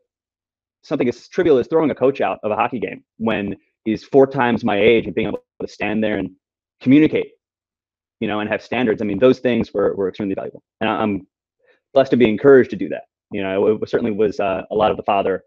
something 0.84 1.08
as 1.08 1.28
trivial 1.28 1.58
as 1.58 1.68
throwing 1.68 1.92
a 1.92 1.96
coach 1.96 2.22
out 2.22 2.40
of 2.44 2.52
a 2.52 2.56
hockey 2.56 2.80
game 2.80 3.04
when 3.18 3.56
he's 3.86 4.04
four 4.04 4.28
times 4.28 4.64
my 4.64 4.80
age 4.80 5.06
and 5.06 5.16
being 5.16 5.28
able 5.28 5.40
to 5.62 5.68
stand 5.68 6.04
there 6.04 6.18
and 6.18 6.32
communicate 6.82 7.32
you 8.22 8.28
know, 8.28 8.40
and 8.40 8.50
have 8.50 8.62
standards. 8.62 9.02
I 9.02 9.06
mean, 9.06 9.20
those 9.20 9.40
things 9.40 9.74
were, 9.74 9.94
were 9.96 10.08
extremely 10.08 10.36
valuable. 10.36 10.64
And 10.80 10.90
I'm 10.90 11.28
blessed 11.94 12.12
to 12.12 12.18
be 12.18 12.30
encouraged 12.30 12.70
to 12.70 12.78
do 12.78 12.88
that. 12.90 13.06
You 13.32 13.42
know, 13.42 13.68
it, 13.68 13.90
certainly 13.90 14.12
was 14.12 14.40
uh, 14.40 14.62
a 14.70 14.76
lot 14.76 14.92
of 14.92 14.98
the 14.98 15.04
father. 15.04 15.44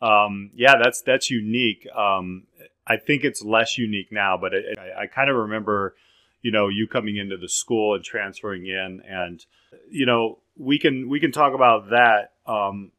Um, 0.00 0.50
yeah, 0.54 0.74
that's 0.82 1.02
that's 1.02 1.30
unique. 1.30 1.86
Um, 1.94 2.44
I 2.86 2.96
think 2.96 3.24
it's 3.24 3.42
less 3.42 3.76
unique 3.76 4.12
now, 4.12 4.38
but 4.40 4.54
it, 4.54 4.78
I, 4.78 5.02
I 5.02 5.06
kind 5.06 5.30
of 5.30 5.36
remember, 5.36 5.96
you 6.42 6.52
know, 6.52 6.68
you 6.68 6.86
coming 6.86 7.16
into 7.16 7.36
the 7.36 7.48
school 7.48 7.94
and 7.94 8.04
transferring 8.04 8.66
in, 8.66 9.02
and 9.08 9.44
you 9.90 10.06
know, 10.06 10.38
we 10.56 10.78
can 10.78 11.08
we 11.08 11.18
can 11.18 11.32
talk 11.32 11.54
about 11.54 11.90
that. 11.90 12.32
Um, 12.46 12.92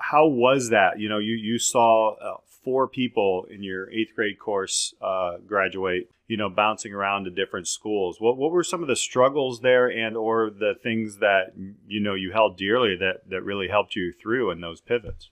how 0.00 0.28
was 0.28 0.70
that? 0.70 0.98
You 0.98 1.10
know, 1.10 1.18
you 1.18 1.34
you 1.34 1.58
saw 1.58 2.14
uh, 2.14 2.36
four 2.64 2.88
people 2.88 3.46
in 3.50 3.62
your 3.62 3.90
eighth 3.90 4.14
grade 4.14 4.38
course 4.38 4.94
uh, 5.00 5.36
graduate 5.46 6.08
you 6.32 6.38
know 6.38 6.48
bouncing 6.48 6.94
around 6.94 7.24
to 7.24 7.30
different 7.30 7.68
schools. 7.68 8.18
What, 8.18 8.38
what 8.38 8.52
were 8.52 8.64
some 8.64 8.80
of 8.80 8.88
the 8.88 8.96
struggles 8.96 9.60
there 9.60 9.88
and 9.88 10.16
or 10.16 10.48
the 10.48 10.74
things 10.82 11.18
that 11.18 11.52
you 11.86 12.00
know 12.00 12.14
you 12.14 12.32
held 12.32 12.56
dearly 12.56 12.96
that 12.96 13.28
that 13.28 13.42
really 13.42 13.68
helped 13.68 13.94
you 13.94 14.14
through 14.14 14.50
in 14.50 14.62
those 14.62 14.80
pivots? 14.80 15.28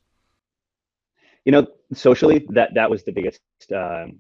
You 1.47 1.53
know 1.53 1.67
socially 1.95 2.47
that 2.51 2.75
that 2.75 2.91
was 2.91 3.05
the 3.05 3.13
biggest 3.13 3.41
um, 3.75 4.19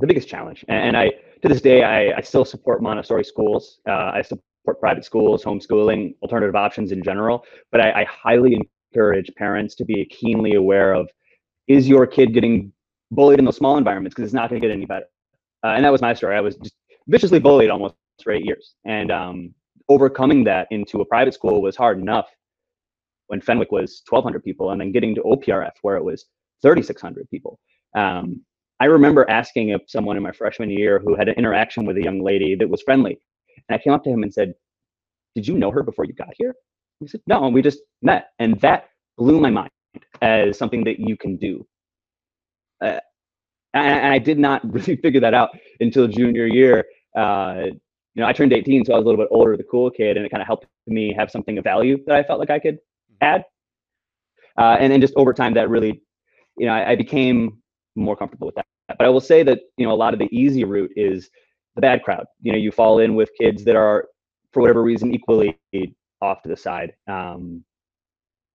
the 0.00 0.08
biggest 0.08 0.28
challenge. 0.28 0.64
And 0.66 0.96
i 0.96 1.10
to 1.42 1.48
this 1.48 1.60
day 1.60 1.84
i, 1.84 2.16
I 2.18 2.22
still 2.22 2.44
support 2.44 2.82
montessori 2.82 3.24
schools. 3.24 3.78
Uh, 3.86 4.10
i 4.14 4.22
support 4.22 4.80
private 4.80 5.04
schools 5.04 5.44
homeschooling 5.44 6.16
alternative 6.22 6.56
options 6.56 6.90
in 6.90 7.04
general. 7.04 7.44
But 7.70 7.80
I, 7.82 8.00
I 8.00 8.04
highly 8.04 8.58
encourage 8.92 9.30
parents 9.36 9.76
to 9.76 9.84
be 9.84 10.04
keenly 10.06 10.54
aware 10.54 10.92
of 10.92 11.08
is 11.68 11.88
your 11.88 12.06
kid 12.06 12.34
getting 12.34 12.72
bullied 13.10 13.38
in 13.38 13.44
those 13.44 13.56
small 13.56 13.76
environments 13.78 14.14
because 14.14 14.26
it's 14.26 14.34
not 14.34 14.50
going 14.50 14.60
to 14.60 14.66
get 14.68 14.74
any 14.74 14.86
better 14.86 15.06
uh, 15.64 15.68
and 15.68 15.84
that 15.84 15.90
was 15.92 16.02
my 16.02 16.12
story. 16.14 16.36
I 16.36 16.40
was 16.40 16.56
just 16.56 16.74
viciously 17.08 17.38
bullied 17.40 17.70
almost 17.70 17.94
for 18.22 18.32
eight 18.32 18.44
years, 18.44 18.74
and 18.84 19.10
um, 19.10 19.54
overcoming 19.88 20.44
that 20.44 20.68
into 20.70 21.00
a 21.00 21.04
private 21.06 21.34
school 21.34 21.62
was 21.62 21.74
hard 21.74 21.98
enough. 21.98 22.28
When 23.28 23.40
Fenwick 23.40 23.72
was 23.72 24.02
1,200 24.08 24.44
people, 24.44 24.70
and 24.70 24.80
then 24.80 24.92
getting 24.92 25.14
to 25.14 25.22
OPRF 25.22 25.72
where 25.80 25.96
it 25.96 26.04
was 26.04 26.26
3,600 26.62 27.28
people. 27.30 27.58
Um, 27.96 28.42
I 28.80 28.86
remember 28.86 29.28
asking 29.30 29.76
someone 29.86 30.18
in 30.18 30.22
my 30.22 30.32
freshman 30.32 30.68
year 30.68 30.98
who 30.98 31.16
had 31.16 31.28
an 31.28 31.34
interaction 31.36 31.86
with 31.86 31.96
a 31.96 32.02
young 32.02 32.22
lady 32.22 32.54
that 32.56 32.68
was 32.68 32.82
friendly. 32.82 33.18
And 33.68 33.80
I 33.80 33.82
came 33.82 33.94
up 33.94 34.04
to 34.04 34.10
him 34.10 34.22
and 34.22 34.32
said, 34.32 34.52
Did 35.34 35.48
you 35.48 35.56
know 35.56 35.70
her 35.70 35.82
before 35.82 36.04
you 36.04 36.12
got 36.12 36.34
here? 36.36 36.54
He 37.00 37.08
said, 37.08 37.22
No, 37.26 37.44
and 37.46 37.54
we 37.54 37.62
just 37.62 37.80
met. 38.02 38.28
And 38.38 38.60
that 38.60 38.90
blew 39.16 39.40
my 39.40 39.50
mind 39.50 39.70
as 40.22 40.58
something 40.58 40.84
that 40.84 40.98
you 40.98 41.16
can 41.16 41.36
do. 41.36 41.66
Uh, 42.80 43.00
and 43.72 44.12
I 44.12 44.18
did 44.18 44.38
not 44.38 44.62
really 44.72 44.96
figure 44.96 45.20
that 45.20 45.34
out 45.34 45.50
until 45.80 46.06
junior 46.06 46.46
year. 46.46 46.84
Uh, 47.16 47.66
you 48.14 48.22
know, 48.22 48.26
I 48.26 48.32
turned 48.32 48.52
18, 48.52 48.84
so 48.84 48.92
I 48.92 48.96
was 48.96 49.04
a 49.04 49.08
little 49.08 49.22
bit 49.22 49.28
older, 49.30 49.56
the 49.56 49.64
cool 49.64 49.90
kid, 49.90 50.16
and 50.16 50.24
it 50.24 50.30
kind 50.30 50.40
of 50.40 50.46
helped 50.46 50.66
me 50.86 51.12
have 51.12 51.30
something 51.30 51.58
of 51.58 51.64
value 51.64 51.98
that 52.06 52.16
I 52.16 52.22
felt 52.22 52.38
like 52.38 52.50
I 52.50 52.60
could 52.60 52.76
mm-hmm. 52.76 53.24
add. 53.24 53.44
Uh, 54.56 54.76
and 54.78 54.92
then 54.92 55.00
just 55.00 55.14
over 55.16 55.32
time, 55.34 55.54
that 55.54 55.68
really, 55.68 56.00
you 56.56 56.66
know, 56.66 56.72
I, 56.72 56.90
I, 56.90 56.96
became 56.96 57.58
more 57.96 58.16
comfortable 58.16 58.46
with 58.46 58.54
that. 58.54 58.66
But 58.86 59.04
I 59.04 59.08
will 59.08 59.20
say 59.20 59.42
that 59.42 59.58
you 59.76 59.84
know, 59.84 59.92
a 59.92 59.96
lot 59.96 60.12
of 60.12 60.20
the 60.20 60.28
easy 60.30 60.62
route 60.62 60.92
is 60.94 61.28
the 61.74 61.80
bad 61.80 62.04
crowd. 62.04 62.26
You 62.40 62.52
know, 62.52 62.58
you 62.58 62.70
fall 62.70 63.00
in 63.00 63.16
with 63.16 63.30
kids 63.36 63.64
that 63.64 63.74
are, 63.74 64.06
for 64.52 64.60
whatever 64.60 64.84
reason, 64.84 65.12
equally 65.12 65.58
off 66.22 66.40
to 66.42 66.48
the 66.48 66.56
side. 66.56 66.92
Um, 67.08 67.64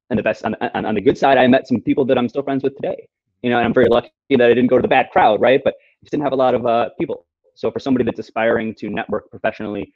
and 0.10 0.18
the 0.18 0.24
best 0.24 0.44
on, 0.46 0.56
on, 0.74 0.86
on 0.86 0.96
the 0.96 1.02
good 1.02 1.18
side, 1.18 1.38
I 1.38 1.48
met 1.48 1.68
some 1.68 1.82
people 1.82 2.06
that 2.06 2.18
I'm 2.18 2.30
still 2.30 2.44
friends 2.44 2.64
with 2.64 2.76
today. 2.76 3.08
You 3.42 3.50
know, 3.50 3.58
and 3.58 3.66
I'm 3.66 3.74
very 3.74 3.88
lucky 3.88 4.12
that 4.32 4.42
I 4.42 4.50
didn't 4.50 4.68
go 4.68 4.78
to 4.78 4.82
the 4.82 4.88
bad 4.88 5.10
crowd, 5.12 5.40
right? 5.40 5.62
But 5.64 5.76
I 5.76 6.04
just 6.04 6.12
didn't 6.12 6.24
have 6.24 6.34
a 6.34 6.36
lot 6.36 6.54
of 6.54 6.66
uh, 6.66 6.90
people 7.00 7.26
so 7.60 7.70
for 7.70 7.80
somebody 7.80 8.06
that's 8.06 8.20
aspiring 8.20 8.74
to 8.76 8.90
network 8.90 9.30
professionally, 9.30 9.94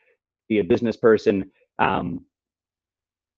be 0.50 0.60
a 0.60 0.63
business 0.65 0.98
person, 0.98 1.50
um, 1.79 2.25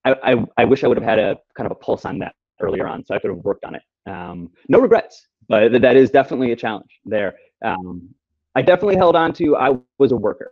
I, 0.04 0.16
I, 0.24 0.46
I, 0.58 0.66
wish 0.66 0.84
I 0.84 0.88
would 0.88 0.98
have 0.98 1.06
had 1.06 1.20
a 1.20 1.38
kind 1.56 1.68
of 1.68 1.72
a 1.72 1.76
pulse 1.76 2.06
on 2.06 2.18
that 2.20 2.34
earlier 2.60 2.88
on, 2.88 3.06
so 3.06 3.14
I 3.14 3.20
could 3.20 3.30
have 3.30 3.46
worked 3.46 3.64
on 3.66 3.76
it. 3.76 3.84
Um, 4.08 4.50
no 4.68 4.80
regrets, 4.80 5.28
but 5.48 5.80
that 5.80 5.96
is 5.96 6.10
definitely 6.10 6.54
a 6.54 6.56
challenge 6.56 6.90
there. 7.06 7.36
Um, 7.64 8.10
I 8.56 8.64
definitely 8.64 8.96
held 8.96 9.16
on 9.16 9.32
to. 9.34 9.56
I 9.58 9.78
was 10.00 10.12
a 10.12 10.16
worker. 10.16 10.52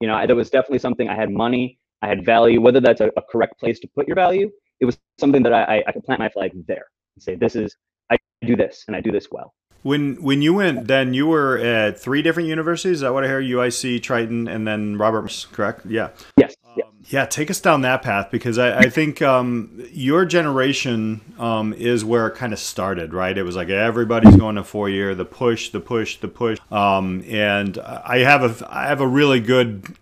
You 0.00 0.08
know, 0.08 0.14
I, 0.14 0.24
that 0.24 0.34
was 0.34 0.48
definitely 0.48 0.78
something. 0.78 1.10
I 1.10 1.14
had 1.14 1.30
money. 1.30 1.78
I 2.00 2.08
had 2.08 2.24
value. 2.24 2.62
Whether 2.62 2.80
that's 2.80 3.02
a, 3.02 3.10
a 3.18 3.22
correct 3.30 3.60
place 3.60 3.78
to 3.80 3.88
put 3.88 4.06
your 4.06 4.14
value, 4.14 4.50
it 4.80 4.84
was 4.84 4.98
something 5.18 5.42
that 5.42 5.52
I, 5.52 5.82
I, 5.86 5.92
could 5.92 6.04
plant 6.04 6.20
my 6.20 6.28
flag 6.28 6.52
there 6.66 6.86
and 7.16 7.22
say, 7.22 7.34
"This 7.34 7.56
is 7.56 7.76
I 8.10 8.18
do 8.42 8.56
this, 8.56 8.84
and 8.86 8.96
I 8.96 9.00
do 9.00 9.10
this 9.10 9.28
well." 9.30 9.54
When 9.82 10.20
when 10.22 10.42
you 10.42 10.54
went, 10.54 10.86
then 10.88 11.14
you 11.14 11.26
were 11.26 11.58
at 11.58 11.98
three 12.00 12.22
different 12.22 12.48
universities. 12.48 12.94
Is 12.94 13.00
that 13.00 13.12
what 13.12 13.24
I 13.24 13.28
hear? 13.28 13.40
UIC, 13.40 14.02
Triton, 14.02 14.48
and 14.48 14.66
then 14.66 14.98
Robert. 14.98 15.46
Correct? 15.52 15.86
Yeah. 15.86 16.10
Yes. 16.36 16.56
Um, 16.66 16.82
yeah. 17.08 17.26
Take 17.26 17.50
us 17.50 17.60
down 17.60 17.82
that 17.82 18.02
path 18.02 18.30
because 18.30 18.58
I, 18.58 18.78
I 18.78 18.90
think 18.90 19.22
um, 19.22 19.84
your 19.92 20.24
generation 20.24 21.20
um, 21.38 21.72
is 21.74 22.04
where 22.04 22.26
it 22.26 22.34
kind 22.34 22.52
of 22.52 22.58
started, 22.58 23.14
right? 23.14 23.38
It 23.38 23.44
was 23.44 23.54
like 23.54 23.68
everybody's 23.68 24.36
going 24.36 24.56
to 24.56 24.64
four 24.64 24.88
year, 24.90 25.14
the 25.14 25.24
push, 25.24 25.70
the 25.70 25.80
push, 25.80 26.18
the 26.18 26.28
push. 26.28 26.58
Um, 26.72 27.22
and 27.28 27.78
I 27.78 28.18
have 28.18 28.42
a 28.42 28.68
I 28.68 28.86
have 28.88 29.00
a 29.00 29.06
really 29.06 29.40
good 29.40 29.96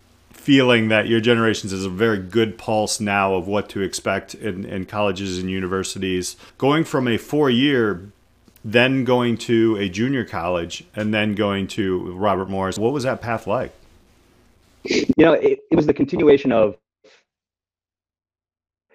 feeling 0.47 0.87
that 0.87 1.09
your 1.09 1.19
generations 1.19 1.73
is 1.73 1.83
a 1.83 1.89
very 1.89 2.19
good 2.19 2.57
pulse 2.57 3.01
now 3.01 3.33
of 3.35 3.47
what 3.47 3.67
to 3.67 3.81
expect 3.81 4.33
in, 4.33 4.63
in 4.63 4.85
colleges 4.85 5.39
and 5.39 5.51
universities. 5.51 6.37
Going 6.57 6.85
from 6.85 7.05
a 7.05 7.17
four 7.17 7.49
year 7.49 8.13
then 8.63 9.03
going 9.03 9.37
to 9.37 9.77
a 9.77 9.87
junior 9.87 10.25
college, 10.25 10.83
and 10.95 11.13
then 11.13 11.35
going 11.35 11.67
to 11.67 12.11
Robert 12.13 12.49
Morris. 12.49 12.77
What 12.77 12.93
was 12.93 13.03
that 13.03 13.21
path 13.21 13.47
like? 13.47 13.71
You 14.83 15.05
know, 15.17 15.33
it, 15.33 15.59
it 15.69 15.75
was 15.75 15.85
the 15.85 15.93
continuation 15.93 16.51
of 16.51 16.77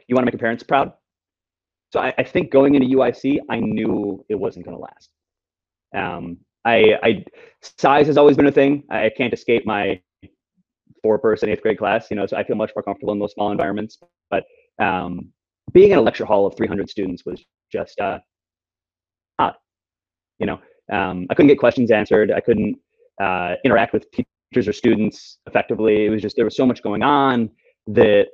you 0.07 0.15
want 0.15 0.23
to 0.23 0.27
make 0.27 0.35
your 0.35 0.41
parents 0.41 0.63
proud. 0.63 0.93
So 1.93 2.01
I, 2.01 2.15
I 2.19 2.23
think 2.23 2.51
going 2.51 2.75
into 2.75 2.87
UIC, 2.89 3.41
I 3.51 3.61
knew 3.61 4.25
it 4.29 4.35
wasn't 4.35 4.67
going 4.67 4.77
to 4.77 4.83
last. 4.83 5.11
Um, 5.95 6.39
I, 6.65 6.99
I 7.03 7.25
size 7.79 8.07
has 8.07 8.17
always 8.17 8.37
been 8.37 8.47
a 8.47 8.53
thing. 8.53 8.85
I 8.91 9.11
can't 9.15 9.33
escape 9.33 9.67
my 9.67 10.01
four-person 11.03 11.49
eighth 11.49 11.63
grade 11.63 11.79
class. 11.79 12.11
You 12.11 12.17
know, 12.17 12.27
so 12.27 12.37
I 12.37 12.45
feel 12.45 12.57
much 12.57 12.73
more 12.75 12.83
comfortable 12.83 13.13
in 13.13 13.19
those 13.19 13.33
small 13.33 13.51
environments. 13.51 13.99
But 14.31 14.45
um, 14.79 15.33
being 15.73 15.91
in 15.91 15.99
a 15.99 16.03
lecture 16.03 16.25
hall 16.25 16.47
of 16.47 16.57
300 16.57 16.89
students 16.89 17.25
was 17.25 17.45
just 17.71 18.01
uh, 18.01 18.19
odd. 19.39 19.55
You 20.39 20.47
know, 20.47 20.61
um, 20.93 21.27
I 21.31 21.35
couldn't 21.35 21.49
get 21.49 21.59
questions 21.59 21.91
answered. 21.91 22.33
I 22.33 22.41
couldn't 22.41 22.77
uh, 23.21 23.55
interact 23.65 23.93
with 23.93 24.07
teachers 24.11 24.69
or 24.69 24.73
students 24.73 25.39
effectively. 25.47 26.07
It 26.07 26.11
was 26.11 26.23
just 26.23 26.37
there 26.37 26.45
was 26.45 26.57
so 26.57 26.67
much 26.67 26.83
going 26.83 27.03
on 27.03 27.51
that, 27.89 28.27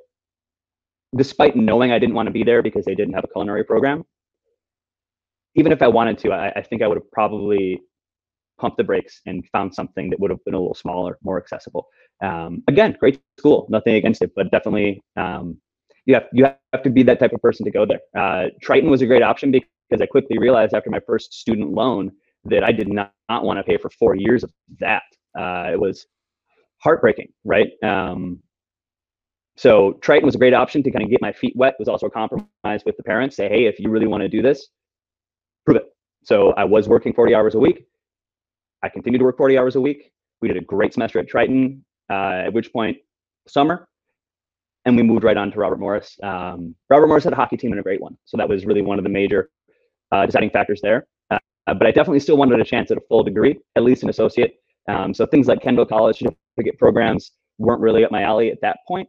despite 1.16 1.56
knowing 1.56 1.92
I 1.92 1.98
didn't 1.98 2.14
want 2.14 2.26
to 2.26 2.32
be 2.32 2.44
there 2.44 2.62
because 2.62 2.84
they 2.84 2.94
didn't 2.94 3.14
have 3.14 3.24
a 3.24 3.28
culinary 3.28 3.64
program, 3.64 4.04
even 5.54 5.72
if 5.72 5.82
I 5.82 5.88
wanted 5.88 6.18
to, 6.18 6.32
I, 6.32 6.52
I 6.56 6.62
think 6.62 6.82
I 6.82 6.86
would 6.86 6.96
have 6.96 7.10
probably 7.10 7.80
pumped 8.58 8.76
the 8.76 8.84
brakes 8.84 9.20
and 9.26 9.46
found 9.50 9.74
something 9.74 10.10
that 10.10 10.20
would 10.20 10.30
have 10.30 10.44
been 10.44 10.54
a 10.54 10.58
little 10.58 10.74
smaller, 10.74 11.18
more 11.22 11.38
accessible. 11.38 11.86
Um, 12.22 12.62
again, 12.68 12.96
great 12.98 13.20
school, 13.38 13.66
nothing 13.70 13.94
against 13.94 14.22
it, 14.22 14.32
but 14.34 14.50
definitely 14.50 15.02
um, 15.16 15.58
you 16.06 16.14
have 16.14 16.26
you 16.32 16.44
have 16.44 16.82
to 16.82 16.90
be 16.90 17.02
that 17.04 17.18
type 17.18 17.32
of 17.32 17.42
person 17.42 17.64
to 17.64 17.70
go 17.70 17.86
there. 17.86 18.00
Uh, 18.16 18.48
Triton 18.62 18.90
was 18.90 19.02
a 19.02 19.06
great 19.06 19.22
option 19.22 19.50
because 19.50 20.02
I 20.02 20.06
quickly 20.06 20.38
realized 20.38 20.74
after 20.74 20.90
my 20.90 21.00
first 21.00 21.34
student 21.34 21.72
loan 21.72 22.10
that 22.44 22.64
I 22.64 22.72
did 22.72 22.88
not, 22.88 23.12
not 23.28 23.44
want 23.44 23.58
to 23.58 23.62
pay 23.62 23.76
for 23.76 23.90
four 23.90 24.14
years 24.14 24.42
of 24.42 24.52
that. 24.80 25.02
Uh, 25.38 25.70
it 25.72 25.78
was 25.78 26.06
heartbreaking, 26.78 27.28
right? 27.44 27.68
Um, 27.82 28.40
so 29.56 29.94
Triton 29.94 30.24
was 30.24 30.36
a 30.36 30.38
great 30.38 30.54
option 30.54 30.82
to 30.84 30.90
kind 30.90 31.02
of 31.04 31.10
get 31.10 31.20
my 31.20 31.32
feet 31.32 31.52
wet. 31.56 31.74
It 31.74 31.80
was 31.80 31.88
also 31.88 32.06
a 32.06 32.10
compromise 32.10 32.82
with 32.86 32.96
the 32.96 33.02
parents. 33.02 33.36
Say, 33.36 33.48
hey, 33.48 33.66
if 33.66 33.80
you 33.80 33.90
really 33.90 34.06
want 34.06 34.22
to 34.22 34.28
do 34.28 34.40
this, 34.40 34.68
prove 35.66 35.78
it. 35.78 35.86
So 36.24 36.52
I 36.52 36.64
was 36.64 36.88
working 36.88 37.12
40 37.12 37.34
hours 37.34 37.54
a 37.54 37.58
week. 37.58 37.84
I 38.82 38.88
continued 38.88 39.18
to 39.18 39.24
work 39.24 39.36
40 39.36 39.58
hours 39.58 39.76
a 39.76 39.80
week. 39.80 40.12
We 40.40 40.48
did 40.48 40.56
a 40.56 40.60
great 40.60 40.94
semester 40.94 41.18
at 41.18 41.28
Triton. 41.28 41.84
Uh, 42.10 42.44
at 42.46 42.52
which 42.54 42.72
point, 42.72 42.96
summer, 43.46 43.86
and 44.86 44.96
we 44.96 45.02
moved 45.02 45.24
right 45.24 45.36
on 45.36 45.52
to 45.52 45.58
Robert 45.58 45.78
Morris. 45.78 46.16
Um, 46.22 46.74
Robert 46.88 47.06
Morris 47.06 47.24
had 47.24 47.34
a 47.34 47.36
hockey 47.36 47.58
team 47.58 47.70
and 47.72 47.80
a 47.80 47.82
great 47.82 48.00
one, 48.00 48.16
so 48.24 48.38
that 48.38 48.48
was 48.48 48.64
really 48.64 48.80
one 48.80 48.96
of 48.96 49.04
the 49.04 49.10
major 49.10 49.50
uh, 50.10 50.24
deciding 50.24 50.48
factors 50.48 50.80
there. 50.82 51.06
Uh, 51.30 51.38
but 51.66 51.86
I 51.86 51.90
definitely 51.90 52.20
still 52.20 52.38
wanted 52.38 52.58
a 52.58 52.64
chance 52.64 52.90
at 52.90 52.96
a 52.96 53.02
full 53.10 53.22
degree, 53.22 53.58
at 53.76 53.82
least 53.82 54.02
an 54.04 54.08
associate. 54.08 54.54
Um, 54.88 55.12
so 55.12 55.26
things 55.26 55.48
like 55.48 55.60
Kendall 55.60 55.84
College 55.84 56.18
certificate 56.20 56.78
programs 56.78 57.32
weren't 57.58 57.82
really 57.82 58.06
up 58.06 58.10
my 58.10 58.22
alley 58.22 58.50
at 58.50 58.60
that 58.62 58.78
point. 58.86 59.06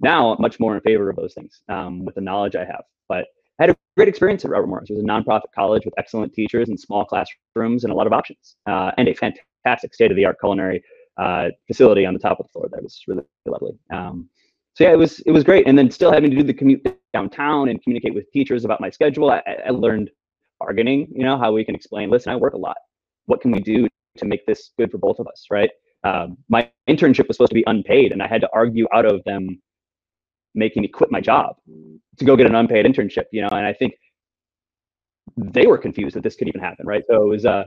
Now, 0.00 0.34
I'm 0.34 0.42
much 0.42 0.60
more 0.60 0.74
in 0.74 0.82
favor 0.82 1.08
of 1.08 1.16
those 1.16 1.32
things 1.32 1.62
um, 1.70 2.04
with 2.04 2.16
the 2.16 2.20
knowledge 2.20 2.54
I 2.54 2.66
have. 2.66 2.82
But 3.08 3.28
I 3.58 3.64
had 3.64 3.70
a 3.70 3.76
great 3.96 4.08
experience 4.08 4.44
at 4.44 4.50
Robert 4.50 4.66
Morris. 4.66 4.90
It 4.90 4.94
was 4.94 5.02
a 5.02 5.06
nonprofit 5.06 5.52
college 5.54 5.84
with 5.84 5.94
excellent 5.98 6.32
teachers 6.34 6.68
and 6.68 6.78
small 6.78 7.04
classrooms 7.04 7.84
and 7.84 7.92
a 7.92 7.96
lot 7.96 8.06
of 8.06 8.12
options, 8.12 8.56
uh, 8.66 8.90
and 8.98 9.08
a 9.08 9.14
fantastic 9.14 9.94
state-of-the-art 9.94 10.36
culinary 10.40 10.82
uh, 11.16 11.48
facility 11.66 12.04
on 12.04 12.12
the 12.12 12.20
top 12.20 12.38
of 12.38 12.46
the 12.46 12.52
floor. 12.52 12.68
That 12.70 12.82
was 12.82 13.02
really 13.08 13.22
lovely. 13.46 13.78
Um, 13.92 14.28
so 14.74 14.84
yeah, 14.84 14.92
it 14.92 14.98
was 14.98 15.20
it 15.20 15.30
was 15.30 15.42
great. 15.42 15.66
And 15.66 15.78
then 15.78 15.90
still 15.90 16.12
having 16.12 16.30
to 16.30 16.36
do 16.36 16.42
the 16.42 16.52
commute 16.52 16.86
downtown 17.14 17.70
and 17.70 17.82
communicate 17.82 18.14
with 18.14 18.30
teachers 18.30 18.66
about 18.66 18.80
my 18.80 18.90
schedule, 18.90 19.30
I, 19.30 19.42
I 19.66 19.70
learned 19.70 20.10
bargaining, 20.60 21.08
you 21.14 21.24
know, 21.24 21.38
how 21.38 21.52
we 21.52 21.64
can 21.64 21.74
explain, 21.74 22.10
listen, 22.10 22.32
I 22.32 22.36
work 22.36 22.52
a 22.52 22.58
lot. 22.58 22.76
What 23.24 23.40
can 23.40 23.52
we 23.52 23.60
do 23.60 23.88
to 24.18 24.24
make 24.26 24.44
this 24.46 24.72
good 24.78 24.90
for 24.90 24.98
both 24.98 25.18
of 25.18 25.26
us, 25.28 25.46
right? 25.50 25.70
Um, 26.04 26.36
my 26.48 26.70
internship 26.88 27.26
was 27.26 27.36
supposed 27.36 27.50
to 27.50 27.54
be 27.54 27.64
unpaid, 27.66 28.12
and 28.12 28.22
I 28.22 28.26
had 28.26 28.42
to 28.42 28.50
argue 28.52 28.86
out 28.92 29.06
of 29.06 29.24
them 29.24 29.60
making 30.56 30.82
me 30.82 30.88
quit 30.88 31.12
my 31.12 31.20
job 31.20 31.56
to 32.18 32.24
go 32.24 32.34
get 32.34 32.46
an 32.46 32.54
unpaid 32.54 32.86
internship, 32.86 33.24
you 33.30 33.42
know, 33.42 33.48
and 33.48 33.66
I 33.66 33.72
think 33.72 33.94
they 35.36 35.66
were 35.66 35.78
confused 35.78 36.16
that 36.16 36.22
this 36.22 36.34
could 36.34 36.48
even 36.48 36.60
happen, 36.60 36.86
right? 36.86 37.04
So 37.08 37.22
it 37.22 37.28
was 37.28 37.46
uh 37.46 37.64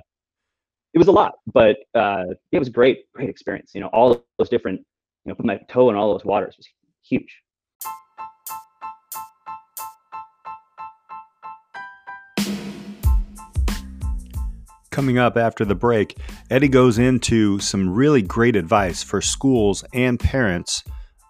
it 0.93 0.97
was 0.97 1.07
a 1.07 1.11
lot, 1.11 1.35
but 1.53 1.77
uh 1.93 2.25
it 2.51 2.59
was 2.59 2.67
great, 2.67 3.11
great 3.13 3.29
experience. 3.29 3.71
You 3.75 3.81
know, 3.81 3.87
all 3.87 4.25
those 4.37 4.49
different, 4.49 4.79
you 5.23 5.29
know, 5.29 5.35
put 5.35 5.45
my 5.45 5.59
toe 5.69 5.89
in 5.89 5.95
all 5.95 6.11
those 6.11 6.25
waters 6.25 6.55
was 6.57 6.67
huge. 7.07 7.41
Coming 14.89 15.19
up 15.19 15.37
after 15.37 15.63
the 15.63 15.75
break, 15.75 16.17
Eddie 16.49 16.67
goes 16.67 16.97
into 16.97 17.59
some 17.59 17.93
really 17.93 18.21
great 18.21 18.55
advice 18.55 19.01
for 19.03 19.21
schools 19.21 19.85
and 19.93 20.19
parents 20.19 20.83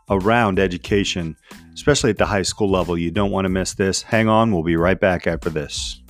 around 0.10 0.60
education, 0.60 1.36
especially 1.74 2.10
at 2.10 2.18
the 2.18 2.26
high 2.26 2.42
school 2.42 2.70
level. 2.70 2.98
You 2.98 3.12
don't 3.12 3.32
want 3.32 3.46
to 3.46 3.50
miss 3.50 3.74
this. 3.74 4.02
Hang 4.02 4.28
on, 4.28 4.52
we'll 4.52 4.64
be 4.64 4.76
right 4.76 5.00
back 5.00 5.28
after 5.28 5.50
this. 5.50 6.02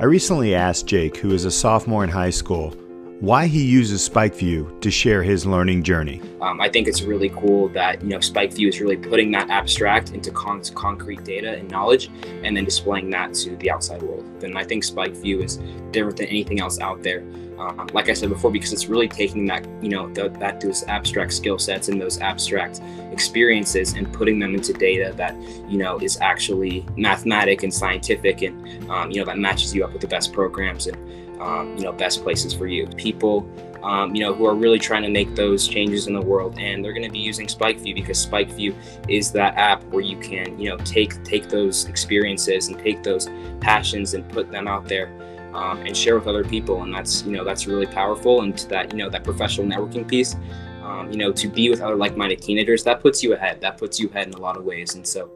I 0.00 0.04
recently 0.04 0.52
asked 0.52 0.88
Jake, 0.88 1.16
who 1.16 1.30
is 1.32 1.44
a 1.44 1.50
sophomore 1.50 2.02
in 2.02 2.10
high 2.10 2.30
school, 2.30 2.74
why 3.22 3.46
he 3.46 3.62
uses 3.62 4.08
SpikeView 4.08 4.80
to 4.80 4.90
share 4.90 5.22
his 5.22 5.46
learning 5.46 5.84
journey. 5.84 6.20
Um, 6.40 6.60
I 6.60 6.68
think 6.68 6.88
it's 6.88 7.02
really 7.02 7.28
cool 7.28 7.68
that 7.68 8.02
you 8.02 8.08
know 8.08 8.18
SpikeView 8.18 8.68
is 8.68 8.80
really 8.80 8.96
putting 8.96 9.30
that 9.30 9.48
abstract 9.48 10.10
into 10.10 10.32
con- 10.32 10.60
concrete 10.74 11.22
data 11.22 11.52
and 11.56 11.70
knowledge, 11.70 12.10
and 12.42 12.56
then 12.56 12.64
displaying 12.64 13.10
that 13.10 13.32
to 13.34 13.54
the 13.58 13.70
outside 13.70 14.02
world. 14.02 14.24
And 14.42 14.58
I 14.58 14.64
think 14.64 14.82
SpikeView 14.82 15.44
is 15.44 15.58
different 15.92 16.16
than 16.16 16.26
anything 16.26 16.58
else 16.58 16.80
out 16.80 17.04
there. 17.04 17.20
Um, 17.60 17.88
like 17.92 18.08
I 18.08 18.12
said 18.12 18.28
before, 18.28 18.50
because 18.50 18.72
it's 18.72 18.86
really 18.86 19.06
taking 19.06 19.46
that 19.46 19.68
you 19.80 19.90
know 19.90 20.12
the, 20.12 20.28
that 20.40 20.60
those 20.60 20.82
abstract 20.88 21.32
skill 21.32 21.60
sets 21.60 21.88
and 21.88 22.00
those 22.00 22.18
abstract 22.20 22.80
experiences 23.12 23.92
and 23.92 24.12
putting 24.12 24.40
them 24.40 24.52
into 24.52 24.72
data 24.72 25.12
that 25.16 25.40
you 25.70 25.78
know 25.78 25.96
is 26.00 26.18
actually 26.20 26.84
mathematic 26.96 27.62
and 27.62 27.72
scientific, 27.72 28.42
and 28.42 28.90
um, 28.90 29.12
you 29.12 29.20
know 29.20 29.24
that 29.26 29.38
matches 29.38 29.72
you 29.72 29.84
up 29.84 29.92
with 29.92 30.02
the 30.02 30.08
best 30.08 30.32
programs 30.32 30.88
and 30.88 31.21
um, 31.42 31.76
you 31.76 31.84
know 31.84 31.92
best 31.92 32.22
places 32.22 32.54
for 32.54 32.66
you. 32.66 32.86
People 32.96 33.46
um, 33.82 34.14
you 34.14 34.22
know, 34.22 34.32
who 34.32 34.46
are 34.46 34.54
really 34.54 34.78
trying 34.78 35.02
to 35.02 35.08
make 35.08 35.34
those 35.34 35.66
changes 35.66 36.06
in 36.06 36.14
the 36.14 36.20
world, 36.20 36.58
and 36.58 36.84
they're 36.84 36.92
going 36.92 37.06
to 37.06 37.10
be 37.10 37.18
using 37.18 37.46
SpikeView 37.46 37.94
because 37.94 38.24
SpikeView 38.26 38.74
is 39.08 39.32
that 39.32 39.56
app 39.56 39.82
where 39.84 40.02
you 40.02 40.16
can, 40.18 40.58
you 40.58 40.68
know, 40.68 40.76
take 40.78 41.22
take 41.24 41.48
those 41.48 41.86
experiences 41.86 42.68
and 42.68 42.78
take 42.78 43.02
those 43.02 43.28
passions 43.60 44.14
and 44.14 44.28
put 44.28 44.50
them 44.50 44.68
out 44.68 44.86
there 44.86 45.08
um, 45.54 45.78
and 45.80 45.96
share 45.96 46.16
with 46.16 46.28
other 46.28 46.44
people, 46.44 46.82
and 46.82 46.94
that's 46.94 47.24
you 47.24 47.32
know 47.32 47.44
that's 47.44 47.66
really 47.66 47.86
powerful. 47.86 48.42
And 48.42 48.56
to 48.56 48.68
that 48.68 48.92
you 48.92 48.98
know 48.98 49.10
that 49.10 49.24
professional 49.24 49.66
networking 49.66 50.06
piece, 50.06 50.36
um, 50.84 51.10
you 51.10 51.18
know, 51.18 51.32
to 51.32 51.48
be 51.48 51.68
with 51.68 51.80
other 51.80 51.96
like-minded 51.96 52.40
teenagers, 52.40 52.84
that 52.84 53.00
puts 53.00 53.22
you 53.22 53.34
ahead. 53.34 53.60
That 53.60 53.78
puts 53.78 53.98
you 53.98 54.08
ahead 54.10 54.28
in 54.28 54.34
a 54.34 54.40
lot 54.40 54.56
of 54.56 54.64
ways, 54.64 54.94
and 54.94 55.06
so. 55.06 55.30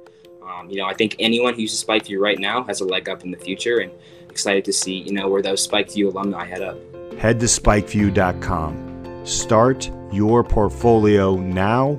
Um, 0.47 0.71
you 0.71 0.77
know, 0.77 0.85
I 0.85 0.95
think 0.95 1.17
anyone 1.19 1.55
who 1.55 1.63
uses 1.63 1.83
SpikeView 1.83 2.21
right 2.21 2.39
now 2.39 2.63
has 2.63 2.81
a 2.81 2.85
leg 2.85 3.09
up 3.09 3.25
in 3.25 3.33
the 3.33 3.37
future, 3.37 3.79
and 3.79 3.91
excited 4.37 4.67
to 4.67 4.73
see, 4.73 4.99
you 4.99 5.13
know, 5.15 5.31
where 5.31 5.41
those 5.41 5.67
SpikeView 5.67 6.13
alumni 6.13 6.45
head 6.45 6.61
up. 6.61 6.77
Head 7.19 7.41
to 7.41 7.47
spikeview.com. 7.47 9.25
Start 9.25 9.91
your 10.13 10.45
portfolio 10.45 11.37
now 11.37 11.99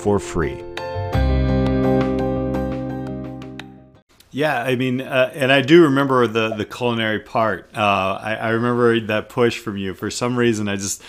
for 0.00 0.18
free. 0.18 0.60
Yeah, 4.32 4.60
I 4.60 4.74
mean, 4.74 5.00
uh, 5.00 5.30
and 5.32 5.52
I 5.52 5.62
do 5.62 5.84
remember 5.84 6.26
the 6.26 6.56
the 6.56 6.64
culinary 6.64 7.20
part. 7.20 7.70
Uh, 7.72 8.18
I, 8.20 8.34
I 8.34 8.48
remember 8.48 8.98
that 9.06 9.28
push 9.28 9.56
from 9.56 9.76
you. 9.78 9.94
For 9.94 10.10
some 10.10 10.36
reason, 10.36 10.66
I 10.66 10.74
just 10.74 11.04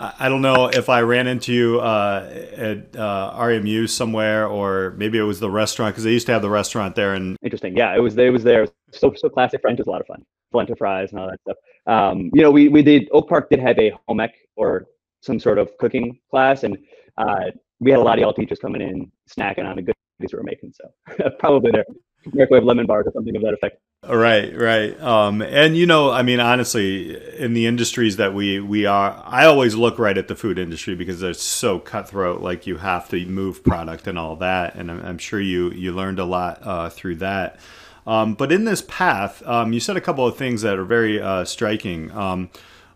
I 0.00 0.30
don't 0.30 0.40
know 0.40 0.68
if 0.68 0.88
I 0.88 1.02
ran 1.02 1.26
into 1.26 1.52
you 1.52 1.78
uh, 1.78 2.26
at 2.56 2.96
uh, 2.96 3.34
RMU 3.36 3.86
somewhere, 3.86 4.46
or 4.46 4.94
maybe 4.96 5.18
it 5.18 5.22
was 5.22 5.40
the 5.40 5.50
restaurant 5.50 5.94
because 5.94 6.04
they 6.04 6.12
used 6.12 6.24
to 6.26 6.32
have 6.32 6.40
the 6.40 6.48
restaurant 6.48 6.94
there. 6.94 7.12
And 7.12 7.36
interesting, 7.42 7.76
yeah, 7.76 7.94
it 7.94 8.00
was 8.00 8.16
it 8.16 8.32
was 8.32 8.42
there. 8.42 8.66
So 8.92 9.12
so 9.14 9.28
classic 9.28 9.60
French 9.60 9.78
was 9.78 9.88
a 9.88 9.90
lot 9.90 10.00
of 10.00 10.06
fun. 10.06 10.24
Flint 10.52 10.76
fries 10.78 11.10
and 11.10 11.20
all 11.20 11.28
that 11.28 11.40
stuff. 11.42 11.56
Um, 11.86 12.30
you 12.32 12.40
know, 12.40 12.50
we 12.50 12.68
we 12.68 12.82
did 12.82 13.08
Oak 13.12 13.28
Park 13.28 13.50
did 13.50 13.60
have 13.60 13.78
a 13.78 13.92
home 14.08 14.20
ec 14.20 14.32
or 14.56 14.86
some 15.20 15.38
sort 15.38 15.58
of 15.58 15.76
cooking 15.78 16.18
class, 16.30 16.64
and 16.64 16.78
uh, 17.18 17.50
we 17.78 17.90
had 17.90 18.00
a 18.00 18.02
lot 18.02 18.14
of 18.18 18.22
y'all 18.22 18.32
teachers 18.32 18.58
coming 18.58 18.80
in 18.80 19.12
snacking 19.28 19.66
on 19.66 19.76
the 19.76 19.82
goodies 19.82 20.32
we 20.32 20.36
were 20.38 20.42
making. 20.42 20.72
So 20.72 21.30
probably 21.38 21.72
their 21.72 21.84
microwave 22.26 22.64
lemon 22.64 22.86
bars 22.86 23.06
or 23.06 23.12
something 23.12 23.34
of 23.36 23.42
that 23.42 23.54
effect. 23.54 23.80
Right, 24.08 24.56
right. 24.56 24.98
Um, 25.00 25.42
and 25.42 25.76
you 25.76 25.84
know, 25.84 26.10
I 26.10 26.22
mean, 26.22 26.40
honestly, 26.40 27.16
in 27.36 27.52
the 27.52 27.66
industries 27.66 28.16
that 28.16 28.32
we 28.32 28.58
we 28.58 28.86
are, 28.86 29.22
I 29.26 29.44
always 29.44 29.74
look 29.74 29.98
right 29.98 30.16
at 30.16 30.26
the 30.26 30.34
food 30.34 30.58
industry 30.58 30.94
because 30.94 31.20
they're 31.20 31.34
so 31.34 31.78
cutthroat. 31.78 32.40
Like 32.40 32.66
you 32.66 32.78
have 32.78 33.10
to 33.10 33.26
move 33.26 33.62
product 33.62 34.06
and 34.06 34.18
all 34.18 34.36
that, 34.36 34.74
and 34.74 34.90
I'm, 34.90 35.04
I'm 35.04 35.18
sure 35.18 35.40
you 35.40 35.70
you 35.72 35.92
learned 35.92 36.18
a 36.18 36.24
lot 36.24 36.60
uh, 36.62 36.88
through 36.88 37.16
that. 37.16 37.60
Um, 38.06 38.34
but 38.34 38.50
in 38.50 38.64
this 38.64 38.82
path, 38.82 39.46
um, 39.46 39.74
you 39.74 39.80
said 39.80 39.98
a 39.98 40.00
couple 40.00 40.26
of 40.26 40.36
things 40.36 40.62
that 40.62 40.78
are 40.78 40.84
very 40.84 41.20
uh, 41.20 41.44
striking. 41.44 42.10
Um, 42.12 42.48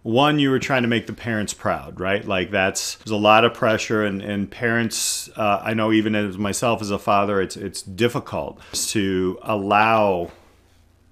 one 0.05 0.39
you 0.39 0.51
were 0.51 0.59
trying 0.59 0.83
to 0.83 0.89
make 0.89 1.07
the 1.07 1.13
parents 1.13 1.55
proud 1.55 1.99
right? 1.99 2.25
Like 2.25 2.51
that's 2.51 2.97
there's 2.97 3.11
a 3.11 3.17
lot 3.17 3.45
of 3.45 3.55
pressure 3.55 4.05
and, 4.05 4.23
and 4.23 4.49
parents 4.51 5.29
uh, 5.37 5.61
i 5.65 5.75
know 5.75 5.91
even 5.91 6.15
as 6.15 6.39
myself 6.39 6.81
as 6.83 6.91
a 6.91 6.99
father 6.99 7.41
it's 7.41 7.57
it's 7.57 7.83
difficult 7.83 8.61
to 8.73 9.39
allow 9.43 10.31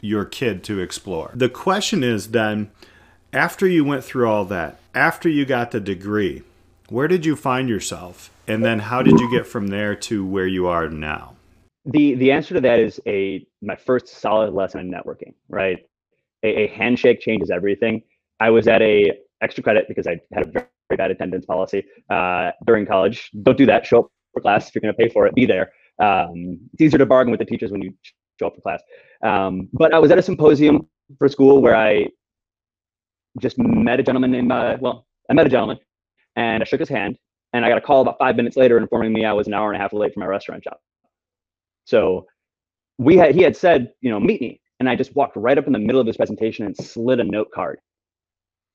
your 0.02 0.25
kid 0.25 0.62
to 0.64 0.80
explore. 0.80 1.30
The 1.34 1.49
question 1.49 2.04
is 2.04 2.32
then 2.32 2.70
after 3.32 3.66
you 3.66 3.84
went 3.84 4.04
through 4.04 4.28
all 4.28 4.44
that 4.46 4.78
after 4.94 5.28
you 5.28 5.46
got 5.46 5.70
the 5.70 5.80
degree 5.80 6.42
where 6.90 7.08
did 7.08 7.25
you 7.25 7.34
find 7.37 7.70
yourself? 7.70 8.30
And 8.46 8.62
then 8.62 8.80
how 8.80 9.02
did 9.02 9.18
you 9.18 9.30
get 9.30 9.46
from 9.46 9.68
there 9.68 9.94
to 9.94 10.26
where 10.26 10.46
you 10.46 10.66
are 10.66 10.90
now? 10.90 11.37
The 11.87 12.14
the 12.14 12.31
answer 12.31 12.55
to 12.55 12.61
that 12.61 12.78
is 12.78 13.00
a 13.07 13.46
my 13.62 13.76
first 13.76 14.09
solid 14.09 14.52
lesson 14.52 14.81
in 14.81 14.90
networking 14.90 15.33
right? 15.48 15.78
A, 16.42 16.64
a 16.64 16.66
handshake 16.66 17.20
changes 17.20 17.50
everything 17.50 18.02
I 18.42 18.50
was 18.50 18.66
at 18.66 18.83
a 18.83 19.12
extra 19.40 19.62
credit 19.62 19.87
because 19.87 20.09
I 20.09 20.20
had 20.35 20.48
a 20.48 20.50
very, 20.50 20.66
very 20.88 20.96
bad 20.96 21.11
attendance 21.12 21.46
policy 21.46 21.85
uh, 22.11 22.50
during 22.66 22.85
college. 22.87 23.31
Don't 23.44 23.57
do 23.57 23.66
that. 23.66 23.87
Show 23.87 24.00
up 24.00 24.07
for 24.35 24.40
class 24.40 24.68
if 24.68 24.74
you're 24.74 24.83
going 24.83 24.92
to 24.92 24.98
pay 24.98 25.09
for 25.09 25.26
it. 25.28 25.35
Be 25.37 25.46
there. 25.46 25.72
Um, 26.00 26.59
it's 26.72 26.83
easier 26.83 26.98
to 26.98 27.07
bargain 27.07 27.31
with 27.31 27.38
the 27.38 27.46
teachers 27.46 27.70
when 27.70 27.83
you 27.83 27.94
show 28.40 28.48
up 28.48 28.57
for 28.57 28.61
class. 28.61 28.83
Um, 29.22 29.68
but 29.72 29.94
I 29.94 30.00
was 30.00 30.11
at 30.11 30.18
a 30.18 30.22
symposium 30.22 30.88
for 31.18 31.28
school 31.28 31.62
where 31.62 31.76
I 31.76 32.09
just 33.38 33.59
met 33.59 34.00
a 34.00 34.02
gentleman 34.02 34.33
named 34.33 34.50
uh, 34.50 34.76
well, 34.81 35.07
I 35.31 35.35
met 35.35 35.46
a 35.46 35.48
gentleman 35.48 35.78
and 36.35 36.64
I 36.64 36.66
shook 36.66 36.81
his 36.81 36.88
hand 36.88 37.18
and 37.52 37.64
I 37.64 37.68
got 37.68 37.78
a 37.78 37.81
call 37.81 38.02
about 38.02 38.18
five 38.18 38.35
minutes 38.35 38.57
later 38.57 38.76
informing 38.76 39.12
me 39.12 39.24
I 39.24 39.33
was 39.33 39.46
an 39.46 39.55
hour 39.55 39.72
and 39.72 39.76
a 39.76 39.83
half 39.83 39.92
late 39.92 40.14
for 40.14 40.20
my 40.20 40.26
restaurant 40.26 40.64
job. 40.64 40.78
So 41.85 42.26
we 42.98 43.16
had 43.16 43.37
he 43.37 43.42
had 43.42 43.57
said, 43.57 43.92
you 44.00 44.11
know, 44.11 44.18
meet 44.18 44.40
me. 44.40 44.61
And 44.81 44.88
I 44.88 44.96
just 44.96 45.14
walked 45.14 45.37
right 45.37 45.57
up 45.57 45.68
in 45.68 45.72
the 45.72 45.78
middle 45.78 46.00
of 46.00 46.09
his 46.09 46.16
presentation 46.16 46.66
and 46.66 46.76
slid 46.76 47.20
a 47.20 47.24
note 47.24 47.52
card 47.55 47.78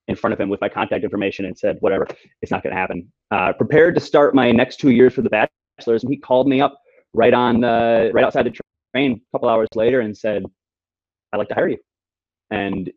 in 0.07 0.15
front 0.15 0.33
of 0.33 0.39
him 0.39 0.49
with 0.49 0.61
my 0.61 0.69
contact 0.69 1.03
information 1.03 1.45
and 1.45 1.57
said, 1.57 1.77
whatever, 1.81 2.07
it's 2.41 2.51
not 2.51 2.63
going 2.63 2.73
to 2.73 2.79
happen. 2.79 3.11
Uh, 3.31 3.53
prepared 3.53 3.93
to 3.95 4.01
start 4.01 4.33
my 4.33 4.51
next 4.51 4.77
two 4.77 4.91
years 4.91 5.13
for 5.13 5.21
the 5.21 5.29
bachelor's, 5.29 6.03
and 6.03 6.11
he 6.11 6.17
called 6.17 6.47
me 6.47 6.61
up 6.61 6.79
right 7.13 7.33
on 7.33 7.61
the 7.61 8.11
right 8.13 8.23
outside 8.23 8.45
the 8.45 8.53
train 8.93 9.13
a 9.13 9.31
couple 9.31 9.49
hours 9.49 9.67
later 9.75 10.01
and 10.01 10.17
said, 10.17 10.43
"I'd 11.33 11.37
like 11.37 11.49
to 11.49 11.55
hire 11.55 11.67
you." 11.67 11.77
And 12.51 12.91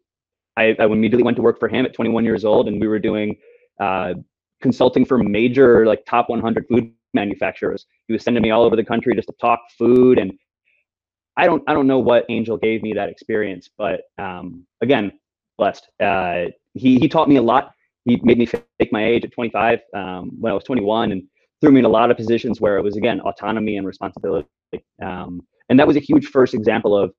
I, 0.57 0.77
I 0.79 0.85
immediately 0.85 1.25
went 1.25 1.37
to 1.37 1.43
work 1.43 1.59
for 1.59 1.69
him 1.69 1.85
at 1.85 1.95
21 1.95 2.25
years 2.25 2.45
old, 2.45 2.69
and 2.69 2.81
we 2.81 2.87
were 2.87 2.99
doing 2.99 3.37
uh, 3.81 4.15
consulting 4.61 5.05
for 5.05 5.19
major 5.19 5.87
like 5.87 6.05
top 6.07 6.29
100 6.29 6.67
food 6.69 6.93
manufacturers. 7.15 7.87
He 8.07 8.13
was 8.13 8.23
sending 8.23 8.43
me 8.43 8.51
all 8.51 8.63
over 8.63 8.77
the 8.77 8.85
country 8.85 9.15
just 9.15 9.29
to 9.29 9.35
talk 9.41 9.61
food 9.77 10.19
and 10.19 10.33
I 11.37 11.47
don't 11.47 11.63
I 11.67 11.73
don't 11.75 11.87
know 11.87 11.99
what 11.99 12.27
Angel 12.29 12.57
gave 12.57 12.83
me 12.83 12.93
that 12.95 13.09
experience, 13.09 13.71
but 13.79 14.03
um, 14.19 14.67
again, 14.83 15.13
blessed. 15.57 15.89
Uh, 15.99 16.47
he 16.75 16.99
he 16.99 17.09
taught 17.09 17.29
me 17.29 17.37
a 17.37 17.43
lot. 17.43 17.73
He 18.05 18.21
made 18.23 18.39
me 18.39 18.47
fake 18.47 18.93
my 18.93 19.05
age 19.05 19.25
at 19.25 19.33
25 19.33 19.81
um, 19.95 20.31
when 20.41 20.53
I 20.53 20.55
was 20.55 20.65
21, 20.65 21.13
and 21.13 21.23
threw 21.61 21.73
me 21.73 21.81
in 21.81 21.85
a 21.85 21.89
lot 21.89 22.11
of 22.11 22.17
positions 22.17 22.61
where 22.61 22.79
it 22.79 22.83
was 22.83 22.97
again 22.97 23.21
autonomy 23.21 23.77
and 23.77 23.87
responsibility. 23.87 24.49
Um, 25.03 25.43
and 25.69 25.79
that 25.79 25.87
was 25.87 25.97
a 25.97 26.01
huge 26.01 26.27
first 26.27 26.55
example 26.55 26.97
of 26.97 27.13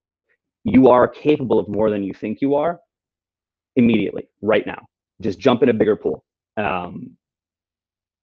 you 0.64 0.88
are 0.88 1.08
capable 1.08 1.58
of 1.58 1.68
more 1.68 1.90
than 1.90 2.02
you 2.02 2.14
think 2.14 2.40
you 2.40 2.54
are 2.54 2.78
immediately, 3.76 4.28
right 4.42 4.66
now. 4.66 4.86
Just 5.20 5.38
jump 5.38 5.62
in 5.62 5.68
a 5.68 5.72
bigger 5.74 5.96
pool. 5.96 6.24
Um, 6.56 7.16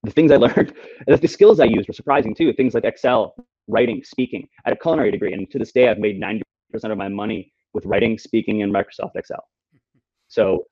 the 0.02 0.10
things 0.10 0.32
I 0.32 0.36
learned, 0.36 0.74
the 1.06 1.28
skills 1.28 1.60
I 1.60 1.64
used 1.64 1.88
were 1.88 1.94
surprising 1.94 2.34
too. 2.34 2.52
Things 2.52 2.74
like 2.74 2.84
Excel, 2.84 3.34
writing, 3.68 4.02
speaking. 4.04 4.48
I 4.64 4.70
had 4.70 4.76
a 4.76 4.80
culinary 4.80 5.10
degree, 5.10 5.32
and 5.32 5.50
to 5.50 5.58
this 5.58 5.72
day, 5.72 5.88
I've 5.88 5.98
made 5.98 6.20
90% 6.20 6.42
of 6.84 6.98
my 6.98 7.08
money 7.08 7.52
with 7.74 7.84
writing, 7.86 8.18
speaking, 8.18 8.62
and 8.62 8.72
Microsoft 8.72 9.16
Excel. 9.16 9.42
So 10.28 10.64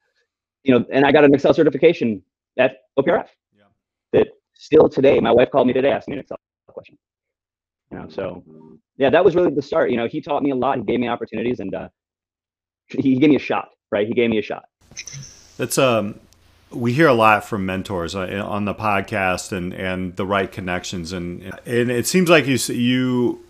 you 0.69 0.79
know, 0.79 0.85
and 0.93 1.07
I 1.07 1.13
got 1.13 1.25
an 1.25 1.35
Excel 1.35 1.55
certification 1.55 2.23
at 2.59 2.83
OPRF. 2.99 3.29
Yeah. 3.57 3.65
That 4.13 4.29
still 4.53 4.89
today, 4.89 5.19
my 5.19 5.33
wife 5.33 5.51
called 5.51 5.67
me 5.67 5.73
today, 5.73 5.91
asked 5.91 6.09
me 6.09 6.15
an 6.15 6.21
Excel 6.21 6.37
question. 6.69 6.99
You 7.91 7.99
know, 7.99 8.09
so 8.11 8.45
yeah, 8.99 9.09
that 9.09 9.25
was 9.25 9.35
really 9.35 9.51
the 9.51 9.63
start. 9.63 9.91
You 9.91 9.97
know, 9.97 10.07
he 10.07 10.21
taught 10.21 10.43
me 10.43 10.51
a 10.51 10.55
lot. 10.55 10.77
He 10.77 10.85
gave 10.85 11.01
me 11.01 11.09
opportunities, 11.09 11.61
and 11.61 11.75
uh, 11.75 11.89
he 12.87 13.19
gave 13.19 13.31
me 13.31 13.37
a 13.37 13.41
shot. 13.41 13.71
Right, 13.91 14.07
he 14.07 14.13
gave 14.13 14.29
me 14.29 14.39
a 14.39 14.43
shot. 14.43 14.67
That's 15.57 15.79
um, 15.79 16.21
we 16.71 16.93
hear 16.93 17.07
a 17.07 17.15
lot 17.15 17.47
from 17.47 17.65
mentors 17.65 18.15
uh, 18.15 18.45
on 18.47 18.67
the 18.67 18.75
podcast 18.75 19.53
and 19.53 19.73
and 19.73 20.17
the 20.17 20.27
right 20.27 20.53
connections, 20.53 21.15
and 21.15 21.43
and 21.65 21.91
it 21.91 22.07
seems 22.07 22.29
like 22.29 22.47
you 22.47 22.59
you 22.75 23.43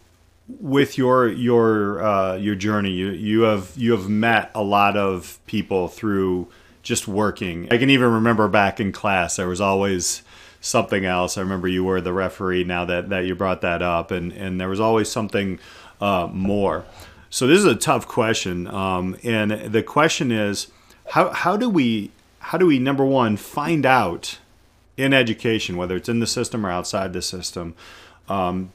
with 0.60 0.96
your 0.96 1.26
your 1.26 2.00
uh, 2.00 2.36
your 2.36 2.54
journey, 2.54 2.92
you 2.92 3.10
you 3.10 3.40
have 3.40 3.72
you 3.74 3.90
have 3.90 4.08
met 4.08 4.52
a 4.54 4.62
lot 4.62 4.96
of 4.96 5.40
people 5.46 5.88
through 5.88 6.48
just 6.88 7.06
working. 7.06 7.68
I 7.70 7.76
can 7.76 7.90
even 7.90 8.10
remember 8.10 8.48
back 8.48 8.80
in 8.80 8.92
class, 8.92 9.36
there 9.36 9.46
was 9.46 9.60
always 9.60 10.22
something 10.60 11.04
else. 11.04 11.36
I 11.36 11.42
remember 11.42 11.68
you 11.68 11.84
were 11.84 12.00
the 12.00 12.14
referee 12.14 12.64
now 12.64 12.86
that, 12.86 13.10
that 13.10 13.26
you 13.26 13.34
brought 13.34 13.60
that 13.60 13.82
up, 13.82 14.10
and, 14.10 14.32
and 14.32 14.58
there 14.58 14.70
was 14.70 14.80
always 14.80 15.10
something 15.10 15.60
uh, 16.00 16.28
more. 16.32 16.86
So 17.28 17.46
this 17.46 17.58
is 17.58 17.66
a 17.66 17.74
tough 17.74 18.08
question, 18.08 18.66
um, 18.68 19.18
and 19.22 19.50
the 19.50 19.82
question 19.82 20.32
is, 20.32 20.68
how, 21.10 21.28
how 21.30 21.56
do 21.56 21.68
we 21.68 22.10
how 22.40 22.56
do 22.56 22.66
we 22.66 22.78
number 22.78 23.04
one 23.04 23.36
find 23.36 23.84
out 23.84 24.38
in 24.96 25.12
education, 25.12 25.76
whether 25.76 25.96
it's 25.96 26.08
in 26.08 26.20
the 26.20 26.26
system 26.26 26.64
or 26.64 26.70
outside 26.70 27.12
the 27.12 27.20
system, 27.20 27.74
um, 28.28 28.72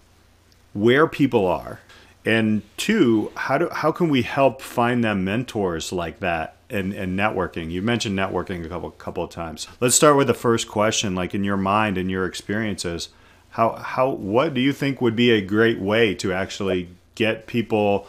where 0.73 1.07
people 1.07 1.47
are, 1.47 1.79
and 2.25 2.61
two, 2.77 3.31
how 3.35 3.57
do 3.57 3.69
how 3.69 3.91
can 3.91 4.09
we 4.09 4.21
help 4.21 4.61
find 4.61 5.03
them 5.03 5.23
mentors 5.25 5.91
like 5.91 6.19
that 6.19 6.57
and, 6.73 6.91
and 6.93 7.17
networking. 7.17 7.71
You 7.71 7.81
mentioned 7.81 8.17
networking 8.17 8.65
a 8.65 8.69
couple 8.69 8.91
couple 8.91 9.23
of 9.23 9.29
times. 9.29 9.67
Let's 9.79 9.95
start 9.95 10.17
with 10.17 10.27
the 10.27 10.33
first 10.33 10.67
question. 10.67 11.15
Like 11.15 11.33
in 11.33 11.43
your 11.43 11.57
mind 11.57 11.97
and 11.97 12.09
your 12.09 12.25
experiences, 12.25 13.09
how 13.51 13.73
how 13.73 14.09
what 14.09 14.53
do 14.53 14.59
you 14.59 14.73
think 14.73 14.99
would 14.99 15.15
be 15.15 15.31
a 15.31 15.41
great 15.41 15.79
way 15.79 16.15
to 16.15 16.33
actually 16.33 16.89
get 17.15 17.45
people 17.45 18.07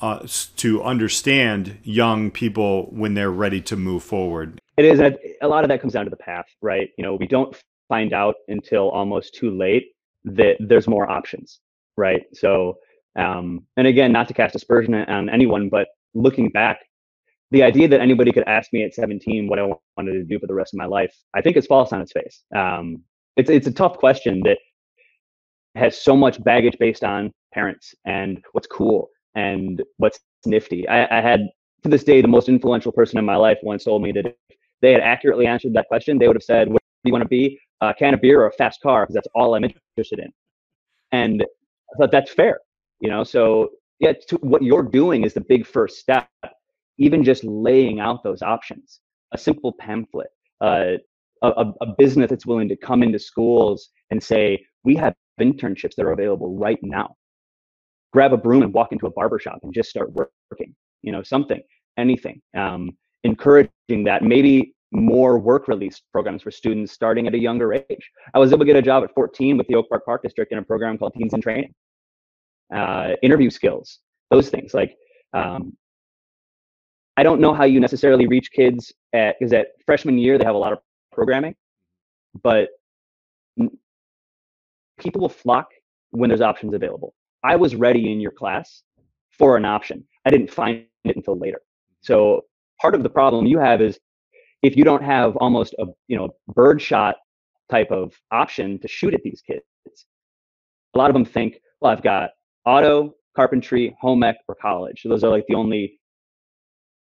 uh, 0.00 0.26
to 0.56 0.82
understand 0.82 1.78
young 1.82 2.30
people 2.30 2.86
when 2.90 3.14
they're 3.14 3.30
ready 3.30 3.60
to 3.62 3.76
move 3.76 4.02
forward? 4.02 4.60
It 4.76 4.84
is 4.84 5.00
a, 5.00 5.16
a 5.42 5.48
lot 5.48 5.64
of 5.64 5.68
that 5.68 5.80
comes 5.80 5.94
down 5.94 6.04
to 6.04 6.10
the 6.10 6.16
path, 6.16 6.46
right? 6.60 6.90
You 6.96 7.04
know, 7.04 7.14
we 7.14 7.26
don't 7.26 7.56
find 7.88 8.12
out 8.12 8.36
until 8.48 8.90
almost 8.90 9.34
too 9.34 9.50
late 9.50 9.92
that 10.24 10.56
there's 10.60 10.86
more 10.86 11.10
options, 11.10 11.60
right? 11.96 12.22
So, 12.34 12.78
um, 13.16 13.66
and 13.76 13.86
again, 13.86 14.12
not 14.12 14.28
to 14.28 14.34
cast 14.34 14.54
aspersion 14.54 14.94
on 14.94 15.28
anyone, 15.28 15.68
but 15.68 15.88
looking 16.14 16.48
back, 16.50 16.80
the 17.50 17.62
idea 17.62 17.88
that 17.88 18.00
anybody 18.00 18.32
could 18.32 18.44
ask 18.46 18.72
me 18.72 18.84
at 18.84 18.94
17 18.94 19.48
what 19.48 19.58
I 19.58 19.64
wanted 19.96 20.12
to 20.12 20.24
do 20.24 20.38
for 20.38 20.46
the 20.46 20.54
rest 20.54 20.72
of 20.74 20.78
my 20.78 20.86
life, 20.86 21.14
I 21.34 21.40
think 21.40 21.56
is 21.56 21.66
false 21.66 21.92
on 21.92 22.00
its 22.00 22.12
face. 22.12 22.42
Um, 22.54 23.02
it's 23.36 23.50
it's 23.50 23.66
a 23.66 23.72
tough 23.72 23.96
question 23.96 24.40
that 24.44 24.58
has 25.74 26.00
so 26.00 26.16
much 26.16 26.42
baggage 26.42 26.76
based 26.78 27.04
on 27.04 27.32
parents 27.52 27.94
and 28.04 28.42
what's 28.52 28.66
cool 28.66 29.08
and 29.34 29.82
what's 29.98 30.20
nifty. 30.46 30.86
I, 30.88 31.18
I 31.18 31.20
had 31.20 31.48
to 31.82 31.88
this 31.88 32.04
day 32.04 32.20
the 32.20 32.28
most 32.28 32.48
influential 32.48 32.92
person 32.92 33.18
in 33.18 33.24
my 33.24 33.36
life 33.36 33.58
once 33.62 33.84
told 33.84 34.02
me 34.02 34.12
that 34.12 34.26
if 34.26 34.34
they 34.82 34.92
had 34.92 35.00
accurately 35.00 35.46
answered 35.46 35.74
that 35.74 35.88
question, 35.88 36.18
they 36.18 36.26
would 36.26 36.36
have 36.36 36.42
said, 36.42 36.68
"What 36.68 36.82
do 37.04 37.08
you 37.08 37.12
want 37.12 37.22
to 37.22 37.28
be? 37.28 37.58
A 37.80 37.94
can 37.94 38.14
of 38.14 38.20
beer 38.20 38.40
or 38.42 38.46
a 38.46 38.52
fast 38.52 38.80
car?" 38.82 39.04
Because 39.04 39.14
that's 39.14 39.28
all 39.34 39.54
I'm 39.54 39.64
interested 39.64 40.18
in. 40.18 40.32
And 41.12 41.42
I 41.42 41.98
thought 41.98 42.12
that's 42.12 42.32
fair, 42.32 42.60
you 43.00 43.08
know. 43.08 43.24
So 43.24 43.70
yeah, 43.98 44.12
what 44.40 44.62
you're 44.62 44.82
doing 44.82 45.24
is 45.24 45.34
the 45.34 45.40
big 45.40 45.66
first 45.66 45.98
step. 45.98 46.28
Even 46.98 47.24
just 47.24 47.44
laying 47.44 47.98
out 47.98 48.22
those 48.22 48.42
options, 48.42 49.00
a 49.32 49.38
simple 49.38 49.72
pamphlet, 49.72 50.28
uh, 50.60 50.92
a, 51.42 51.72
a 51.80 51.86
business 51.96 52.28
that's 52.28 52.46
willing 52.46 52.68
to 52.68 52.76
come 52.76 53.02
into 53.02 53.18
schools 53.18 53.88
and 54.10 54.22
say, 54.22 54.64
"We 54.84 54.96
have 54.96 55.14
internships 55.40 55.94
that 55.96 56.04
are 56.04 56.12
available 56.12 56.56
right 56.56 56.78
now." 56.82 57.16
Grab 58.12 58.32
a 58.32 58.36
broom 58.36 58.62
and 58.62 58.74
walk 58.74 58.92
into 58.92 59.06
a 59.06 59.10
barbershop 59.10 59.60
and 59.62 59.72
just 59.72 59.88
start 59.88 60.12
working. 60.12 60.74
You 61.02 61.12
know, 61.12 61.22
something, 61.22 61.60
anything. 61.96 62.42
Um, 62.56 62.90
encouraging 63.24 64.04
that 64.04 64.22
maybe 64.22 64.74
more 64.92 65.38
work 65.38 65.68
release 65.68 66.02
programs 66.12 66.42
for 66.42 66.50
students 66.50 66.92
starting 66.92 67.26
at 67.26 67.34
a 67.34 67.38
younger 67.38 67.72
age. 67.72 68.10
I 68.34 68.38
was 68.38 68.52
able 68.52 68.60
to 68.60 68.64
get 68.64 68.76
a 68.76 68.82
job 68.82 69.04
at 69.04 69.14
14 69.14 69.56
with 69.56 69.66
the 69.68 69.76
Oak 69.76 69.88
Park 69.88 70.04
Park 70.04 70.22
District 70.22 70.50
in 70.52 70.58
a 70.58 70.62
program 70.62 70.98
called 70.98 71.14
Teens 71.14 71.32
in 71.32 71.40
Training. 71.40 71.72
Uh, 72.74 73.14
interview 73.22 73.50
skills, 73.50 73.98
those 74.30 74.48
things. 74.48 74.74
Like, 74.74 74.96
um, 75.32 75.76
I 77.16 77.22
don't 77.22 77.40
know 77.40 77.52
how 77.52 77.64
you 77.64 77.80
necessarily 77.80 78.26
reach 78.26 78.52
kids 78.52 78.92
at 79.12 79.36
because 79.38 79.52
at 79.52 79.68
freshman 79.84 80.18
year 80.18 80.38
they 80.38 80.44
have 80.44 80.54
a 80.54 80.58
lot 80.58 80.72
of 80.72 80.78
programming, 81.12 81.54
but 82.42 82.68
people 84.98 85.20
will 85.20 85.28
flock 85.28 85.68
when 86.10 86.28
there's 86.28 86.40
options 86.40 86.74
available. 86.74 87.14
I 87.42 87.56
was 87.56 87.74
ready 87.74 88.12
in 88.12 88.20
your 88.20 88.30
class 88.30 88.82
for 89.30 89.56
an 89.56 89.64
option. 89.64 90.04
I 90.26 90.30
didn't 90.30 90.50
find 90.50 90.84
it 91.04 91.16
until 91.16 91.38
later. 91.38 91.60
So 92.02 92.44
part 92.80 92.94
of 92.94 93.02
the 93.02 93.10
problem 93.10 93.46
you 93.46 93.58
have 93.58 93.80
is 93.80 93.98
if 94.62 94.76
you 94.76 94.84
don't 94.84 95.02
have 95.02 95.36
almost 95.36 95.74
a 95.78 95.86
you 96.08 96.16
know 96.16 96.30
birdshot 96.54 97.16
type 97.70 97.90
of 97.90 98.14
option 98.30 98.78
to 98.80 98.88
shoot 98.88 99.14
at 99.14 99.22
these 99.22 99.42
kids, 99.46 99.64
a 100.94 100.98
lot 100.98 101.10
of 101.10 101.14
them 101.14 101.24
think, 101.24 101.60
well, 101.80 101.92
I've 101.92 102.02
got 102.02 102.30
auto, 102.66 103.14
carpentry, 103.36 103.96
home 104.00 104.22
ec, 104.22 104.36
or 104.48 104.54
college. 104.54 105.02
Those 105.04 105.24
are 105.24 105.30
like 105.30 105.46
the 105.48 105.54
only 105.54 106.00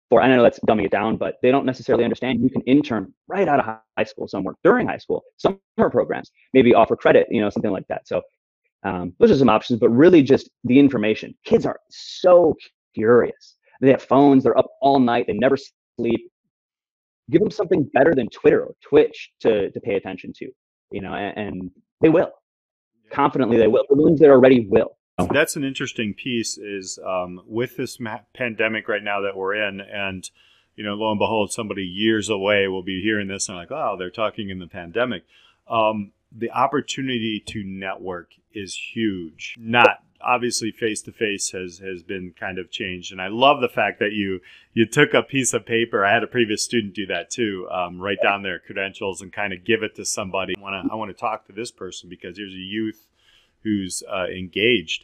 four. 0.10 0.22
I 0.22 0.28
know 0.28 0.44
that's 0.44 0.60
dumbing 0.68 0.86
it 0.86 0.92
down, 0.92 1.18
but 1.18 1.36
they 1.42 1.52
don't 1.52 1.66
necessarily 1.66 2.04
understand 2.04 2.42
you 2.42 2.50
can 2.50 2.62
intern 2.64 3.14
right 3.28 3.48
out 3.48 3.60
of 3.60 3.66
high 3.98 4.04
school 4.04 4.28
somewhere 4.28 4.56
during 4.64 4.88
high 4.88 4.98
school, 4.98 5.24
summer 5.38 5.60
programs, 5.78 6.32
maybe 6.54 6.74
offer 6.74 6.96
credit, 6.96 7.28
you 7.30 7.42
know, 7.42 7.50
something 7.50 7.72
like 7.72 7.88
that. 7.88 8.08
So 8.08 8.22
um, 8.84 9.14
those 9.20 9.32
are 9.32 9.38
some 9.38 9.50
options, 9.50 9.80
but 9.80 9.90
really 9.90 10.22
just 10.22 10.50
the 10.64 10.80
information. 10.80 11.34
Kids 11.44 11.66
are 11.66 11.80
so 11.90 12.56
curious. 12.94 13.58
They 13.82 13.92
have 13.92 14.04
phones. 14.04 14.44
They're 14.44 14.58
up 14.58 14.68
all 14.82 15.00
night. 15.00 15.26
They 15.28 15.34
never 15.34 15.58
sleep. 15.98 16.32
Give 17.30 17.42
them 17.42 17.52
something 17.52 17.90
better 17.94 18.14
than 18.14 18.30
Twitter 18.30 18.64
or 18.64 18.76
Twitch 18.88 19.32
to 19.42 19.72
to 19.72 19.80
pay 19.80 19.96
attention 19.96 20.32
to, 20.38 20.50
you 20.92 21.02
know, 21.02 21.14
and, 21.14 21.38
and 21.38 21.72
they 22.02 22.10
will. 22.10 22.32
Confidently, 23.12 23.58
they 23.58 23.68
will. 23.68 23.84
The 23.90 23.96
ones 23.96 24.20
that 24.20 24.30
are 24.30 24.40
ready 24.40 24.68
will. 24.70 24.95
That's 25.18 25.56
an 25.56 25.64
interesting 25.64 26.14
piece. 26.14 26.58
Is 26.58 27.00
um, 27.06 27.42
with 27.48 27.78
this 27.78 28.00
ma- 28.00 28.22
pandemic 28.34 28.88
right 28.88 29.04
now 29.04 29.22
that 29.22 29.36
we're 29.36 29.56
in, 29.56 29.80
and 29.80 30.30
you 30.76 30.84
know, 30.84 30.96
lo 30.96 31.12
and 31.12 31.20
behold, 31.20 31.52
somebody 31.52 31.84
years 31.84 32.30
away 32.30 32.68
will 32.68 32.84
be 32.84 33.02
hearing 33.02 33.28
this 33.28 33.48
and 33.48 33.58
like, 33.58 33.72
oh, 33.72 33.96
they're 33.98 34.10
talking 34.10 34.50
in 34.50 34.60
the 34.60 34.68
pandemic. 34.68 35.24
Um, 35.70 36.12
the 36.32 36.52
opportunity 36.52 37.42
to 37.48 37.64
network 37.64 38.32
is 38.54 38.76
huge. 38.94 39.56
Not 39.58 40.04
obviously 40.22 40.72
face 40.72 41.02
to 41.04 41.12
face 41.12 41.52
has 41.52 41.80
has 41.80 42.02
been 42.02 42.34
kind 42.40 42.58
of 42.58 42.72
changed 42.72 43.12
and 43.12 43.22
i 43.22 43.28
love 43.28 43.62
the 43.62 43.70
fact 43.70 44.00
that 44.00 44.12
you 44.12 44.40
you 44.74 44.86
took 44.86 45.14
a 45.14 45.22
piece 45.22 45.54
of 45.54 45.66
paper 45.66 46.06
i 46.06 46.12
had 46.12 46.24
a 46.24 46.28
previous 46.28 46.64
student 46.64 46.96
do 46.96 47.06
that 47.06 47.30
too 47.30 47.68
um, 47.70 48.00
write 48.00 48.18
down 48.24 48.42
their 48.42 48.58
credentials 48.58 49.22
and 49.22 49.32
kind 49.32 49.54
of 49.54 49.64
give 49.64 49.84
it 49.84 49.94
to 49.96 50.06
somebody 50.06 50.56
i 50.58 50.62
want 50.62 50.86
to 50.86 50.92
i 50.92 50.96
want 50.96 51.10
to 51.10 51.14
talk 51.14 51.46
to 51.46 51.54
this 51.54 51.70
person 51.70 52.10
because 52.10 52.38
there's 52.38 52.54
a 52.54 52.56
youth 52.56 53.06
who's 53.66 54.02
uh, 54.10 54.28
engaged 54.28 55.04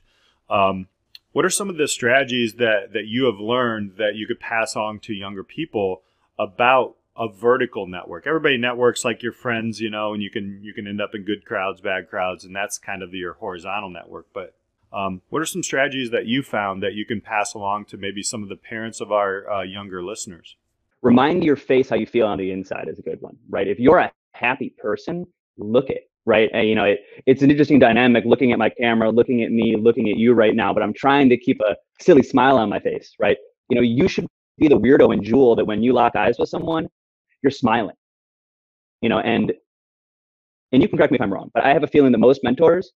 um, 0.50 0.88
what 1.34 1.46
are 1.46 1.50
some 1.50 1.70
of 1.70 1.78
the 1.78 1.88
strategies 1.88 2.56
that 2.56 2.94
that 2.94 3.06
you 3.06 3.26
have 3.26 3.40
learned 3.40 3.96
that 3.98 4.16
you 4.16 4.28
could 4.28 4.40
pass 4.40 4.76
on 4.76 5.00
to 5.00 5.14
younger 5.14 5.44
people 5.44 6.04
about 6.38 6.96
a 7.18 7.28
vertical 7.28 7.88
network. 7.88 8.26
Everybody 8.26 8.58
networks 8.58 9.04
like 9.06 9.22
your 9.22 9.32
friends, 9.32 9.80
you 9.80 9.90
know, 9.90 10.14
and 10.14 10.22
you 10.22 10.30
can 10.30 10.60
you 10.62 10.74
can 10.74 10.88
end 10.88 11.02
up 11.02 11.16
in 11.16 11.24
good 11.24 11.46
crowds, 11.46 11.82
bad 11.82 12.10
crowds, 12.10 12.44
and 12.44 12.56
that's 12.56 12.78
kind 12.78 13.02
of 13.02 13.14
your 13.14 13.34
horizontal 13.34 13.90
network. 13.90 14.28
But 14.34 14.56
um, 14.92 15.22
what 15.30 15.42
are 15.42 15.46
some 15.46 15.64
strategies 15.64 16.12
that 16.12 16.26
you 16.26 16.44
found 16.44 16.84
that 16.84 16.94
you 16.94 17.06
can 17.06 17.22
pass 17.22 17.54
along 17.54 17.86
to 17.86 17.98
maybe 17.98 18.22
some 18.22 18.44
of 18.44 18.50
the 18.50 18.58
parents 18.58 19.00
of 19.00 19.12
our 19.12 19.50
uh, 19.50 19.62
younger 19.64 20.04
listeners? 20.04 20.58
Remind 21.02 21.44
your 21.44 21.56
face 21.56 21.90
how 21.90 21.96
you 21.96 22.06
feel 22.06 22.28
on 22.28 22.38
the 22.38 22.52
inside 22.52 22.88
is 22.88 23.00
a 23.00 23.02
good 23.02 23.22
one, 23.22 23.38
right? 23.50 23.68
If 23.68 23.80
you're 23.80 23.98
a 23.98 24.12
happy 24.34 24.70
person, 24.70 25.26
look 25.58 25.90
it, 25.90 26.11
right? 26.26 26.50
And, 26.54 26.68
you 26.68 26.76
know, 26.76 26.86
it, 26.86 27.00
it's 27.26 27.42
an 27.42 27.50
interesting 27.50 27.80
dynamic 27.80 28.24
looking 28.26 28.52
at 28.52 28.60
my 28.60 28.70
camera, 28.70 29.10
looking 29.10 29.44
at 29.44 29.52
me, 29.52 29.76
looking 29.76 30.10
at 30.10 30.18
you 30.18 30.34
right 30.34 30.56
now, 30.56 30.74
but 30.74 30.84
I'm 30.84 30.94
trying 30.94 31.30
to 31.30 31.38
keep 31.38 31.60
a 31.62 31.76
silly 32.00 32.24
smile 32.24 32.58
on 32.58 32.70
my 32.70 32.80
face, 32.80 33.14
right? 33.20 33.38
You 33.70 33.76
know, 33.76 33.82
you 33.82 34.08
should 34.08 34.28
be 34.58 34.68
the 34.68 34.78
weirdo 34.78 35.14
and 35.14 35.24
jewel 35.24 35.56
that 35.56 35.66
when 35.66 35.82
you 35.82 35.94
lock 35.94 36.16
eyes 36.16 36.38
with 36.38 36.50
someone, 36.50 36.88
you're 37.42 37.52
smiling, 37.52 37.96
you 39.02 39.10
know, 39.10 39.20
and 39.20 39.52
and 40.74 40.82
you 40.82 40.88
can 40.88 40.98
correct 40.98 41.12
me 41.12 41.18
if 41.18 41.22
I'm 41.22 41.34
wrong, 41.34 41.50
but 41.54 41.66
I 41.66 41.74
have 41.74 41.84
a 41.84 41.88
feeling 41.88 42.14
that 42.14 42.20
most 42.20 42.42
mentors 42.44 42.94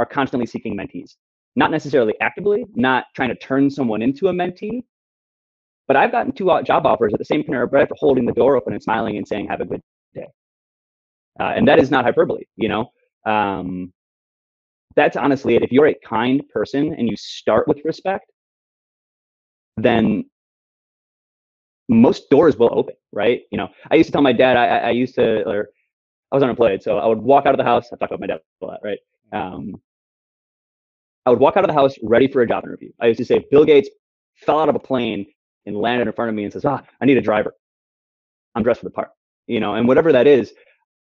are 0.00 0.06
constantly 0.06 0.46
seeking 0.46 0.76
mentees, 0.76 1.12
not 1.54 1.70
necessarily 1.70 2.14
actively, 2.20 2.64
not 2.74 3.04
trying 3.14 3.28
to 3.28 3.36
turn 3.36 3.70
someone 3.70 4.02
into 4.02 4.26
a 4.28 4.32
mentee. 4.32 4.82
But 5.86 5.96
I've 5.96 6.10
gotten 6.10 6.32
two 6.32 6.46
job 6.64 6.86
offers 6.86 7.12
at 7.12 7.18
the 7.18 7.24
same 7.24 7.44
Panera 7.44 7.70
Bread 7.70 7.88
for 7.88 7.94
holding 7.98 8.24
the 8.24 8.32
door 8.32 8.56
open 8.56 8.72
and 8.72 8.82
smiling 8.82 9.18
and 9.18 9.28
saying, 9.28 9.48
"Have 9.48 9.60
a 9.60 9.66
good 9.66 9.82
day," 10.14 10.26
uh, 11.40 11.52
and 11.56 11.66
that 11.68 11.78
is 11.78 11.90
not 11.90 12.04
hyperbole. 12.04 12.44
You 12.56 12.68
know, 12.68 12.90
um, 13.26 13.92
that's 14.96 15.16
honestly 15.16 15.56
it. 15.56 15.62
If 15.62 15.72
you're 15.72 15.88
a 15.88 15.94
kind 15.94 16.42
person 16.52 16.94
and 16.94 17.08
you 17.08 17.16
start 17.16 17.66
with 17.68 17.84
respect, 17.84 18.30
then 19.76 20.24
most 21.88 22.30
doors 22.30 22.56
will 22.56 22.70
open, 22.72 22.94
right? 23.12 23.42
You 23.50 23.58
know, 23.58 23.68
I 23.90 23.96
used 23.96 24.06
to 24.08 24.12
tell 24.12 24.22
my 24.22 24.32
dad, 24.32 24.56
I, 24.56 24.78
I 24.78 24.90
used 24.90 25.14
to, 25.16 25.46
or 25.48 25.68
I 26.32 26.36
was 26.36 26.42
unemployed, 26.42 26.82
so 26.82 26.98
I 26.98 27.06
would 27.06 27.18
walk 27.18 27.46
out 27.46 27.54
of 27.54 27.58
the 27.58 27.64
house. 27.64 27.88
I 27.92 27.96
talked 27.96 28.12
about 28.12 28.20
my 28.20 28.26
dad 28.26 28.40
a 28.62 28.66
lot, 28.66 28.80
right? 28.82 28.98
Um, 29.32 29.80
I 31.26 31.30
would 31.30 31.40
walk 31.40 31.56
out 31.56 31.64
of 31.64 31.68
the 31.68 31.74
house 31.74 31.96
ready 32.02 32.28
for 32.28 32.42
a 32.42 32.46
job 32.46 32.64
interview. 32.64 32.90
I 33.00 33.06
used 33.06 33.18
to 33.18 33.24
say, 33.24 33.44
Bill 33.50 33.64
Gates 33.64 33.88
fell 34.36 34.60
out 34.60 34.68
of 34.68 34.74
a 34.74 34.80
plane 34.80 35.26
and 35.66 35.76
landed 35.76 36.06
in 36.06 36.12
front 36.12 36.28
of 36.28 36.34
me 36.34 36.44
and 36.44 36.52
says, 36.52 36.64
ah, 36.64 36.82
I 37.00 37.04
need 37.04 37.16
a 37.16 37.22
driver. 37.22 37.54
I'm 38.54 38.62
dressed 38.62 38.80
for 38.80 38.86
the 38.86 38.90
part, 38.90 39.10
you 39.46 39.60
know, 39.60 39.74
and 39.74 39.88
whatever 39.88 40.12
that 40.12 40.26
is. 40.26 40.52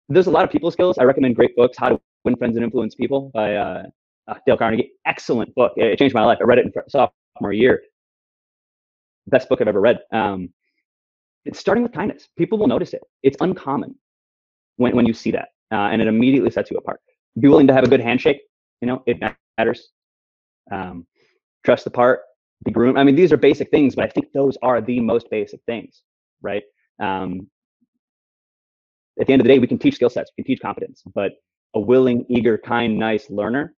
There's 0.08 0.26
a 0.26 0.30
lot 0.30 0.44
of 0.44 0.50
people 0.50 0.70
skills. 0.70 0.96
I 0.98 1.04
recommend 1.04 1.36
great 1.36 1.54
books, 1.54 1.76
How 1.76 1.90
to 1.90 2.00
Win 2.24 2.36
Friends 2.36 2.56
and 2.56 2.64
Influence 2.64 2.94
People 2.94 3.30
by 3.34 3.56
uh, 3.56 3.82
uh, 4.26 4.34
Dale 4.46 4.56
Carnegie. 4.56 4.92
Excellent 5.06 5.54
book. 5.54 5.72
It, 5.76 5.98
changed 5.98 6.14
my 6.14 6.24
life. 6.24 6.38
I 6.40 6.44
read 6.44 6.58
it 6.58 6.66
in 6.66 6.72
sophomore 6.88 7.52
year. 7.52 7.82
Best 9.26 9.48
book 9.48 9.60
I've 9.60 9.68
ever 9.68 9.80
read. 9.80 10.00
Um, 10.12 10.48
it's 11.44 11.58
starting 11.58 11.82
with 11.82 11.92
kindness. 11.92 12.28
People 12.38 12.58
will 12.58 12.68
notice 12.68 12.94
it. 12.94 13.02
It's 13.22 13.36
uncommon 13.40 13.94
when, 14.76 14.96
when 14.96 15.06
you 15.06 15.12
see 15.12 15.30
that, 15.32 15.48
uh, 15.72 15.88
and 15.92 16.00
it 16.00 16.08
immediately 16.08 16.50
sets 16.50 16.70
you 16.70 16.78
apart. 16.78 17.00
Be 17.38 17.48
willing 17.48 17.66
to 17.66 17.74
have 17.74 17.84
a 17.84 17.88
good 17.88 18.00
handshake. 18.00 18.40
You 18.80 18.88
know, 18.88 19.02
it 19.06 19.18
matters. 19.58 19.90
Um, 20.70 21.06
trust 21.64 21.84
the 21.84 21.90
part, 21.90 22.20
be 22.64 22.70
groomed. 22.70 22.98
I 22.98 23.04
mean, 23.04 23.14
these 23.14 23.32
are 23.32 23.36
basic 23.36 23.70
things, 23.70 23.94
but 23.94 24.04
I 24.04 24.08
think 24.08 24.32
those 24.32 24.56
are 24.62 24.80
the 24.80 25.00
most 25.00 25.28
basic 25.30 25.60
things, 25.66 26.02
right? 26.42 26.62
Um, 27.00 27.48
at 29.20 29.26
the 29.26 29.32
end 29.32 29.40
of 29.40 29.44
the 29.44 29.52
day, 29.52 29.58
we 29.58 29.66
can 29.66 29.78
teach 29.78 29.94
skill 29.96 30.10
sets, 30.10 30.30
we 30.36 30.44
can 30.44 30.52
teach 30.52 30.60
competence, 30.60 31.02
but 31.14 31.32
a 31.74 31.80
willing, 31.80 32.24
eager, 32.28 32.58
kind, 32.58 32.98
nice 32.98 33.28
learner. 33.30 33.74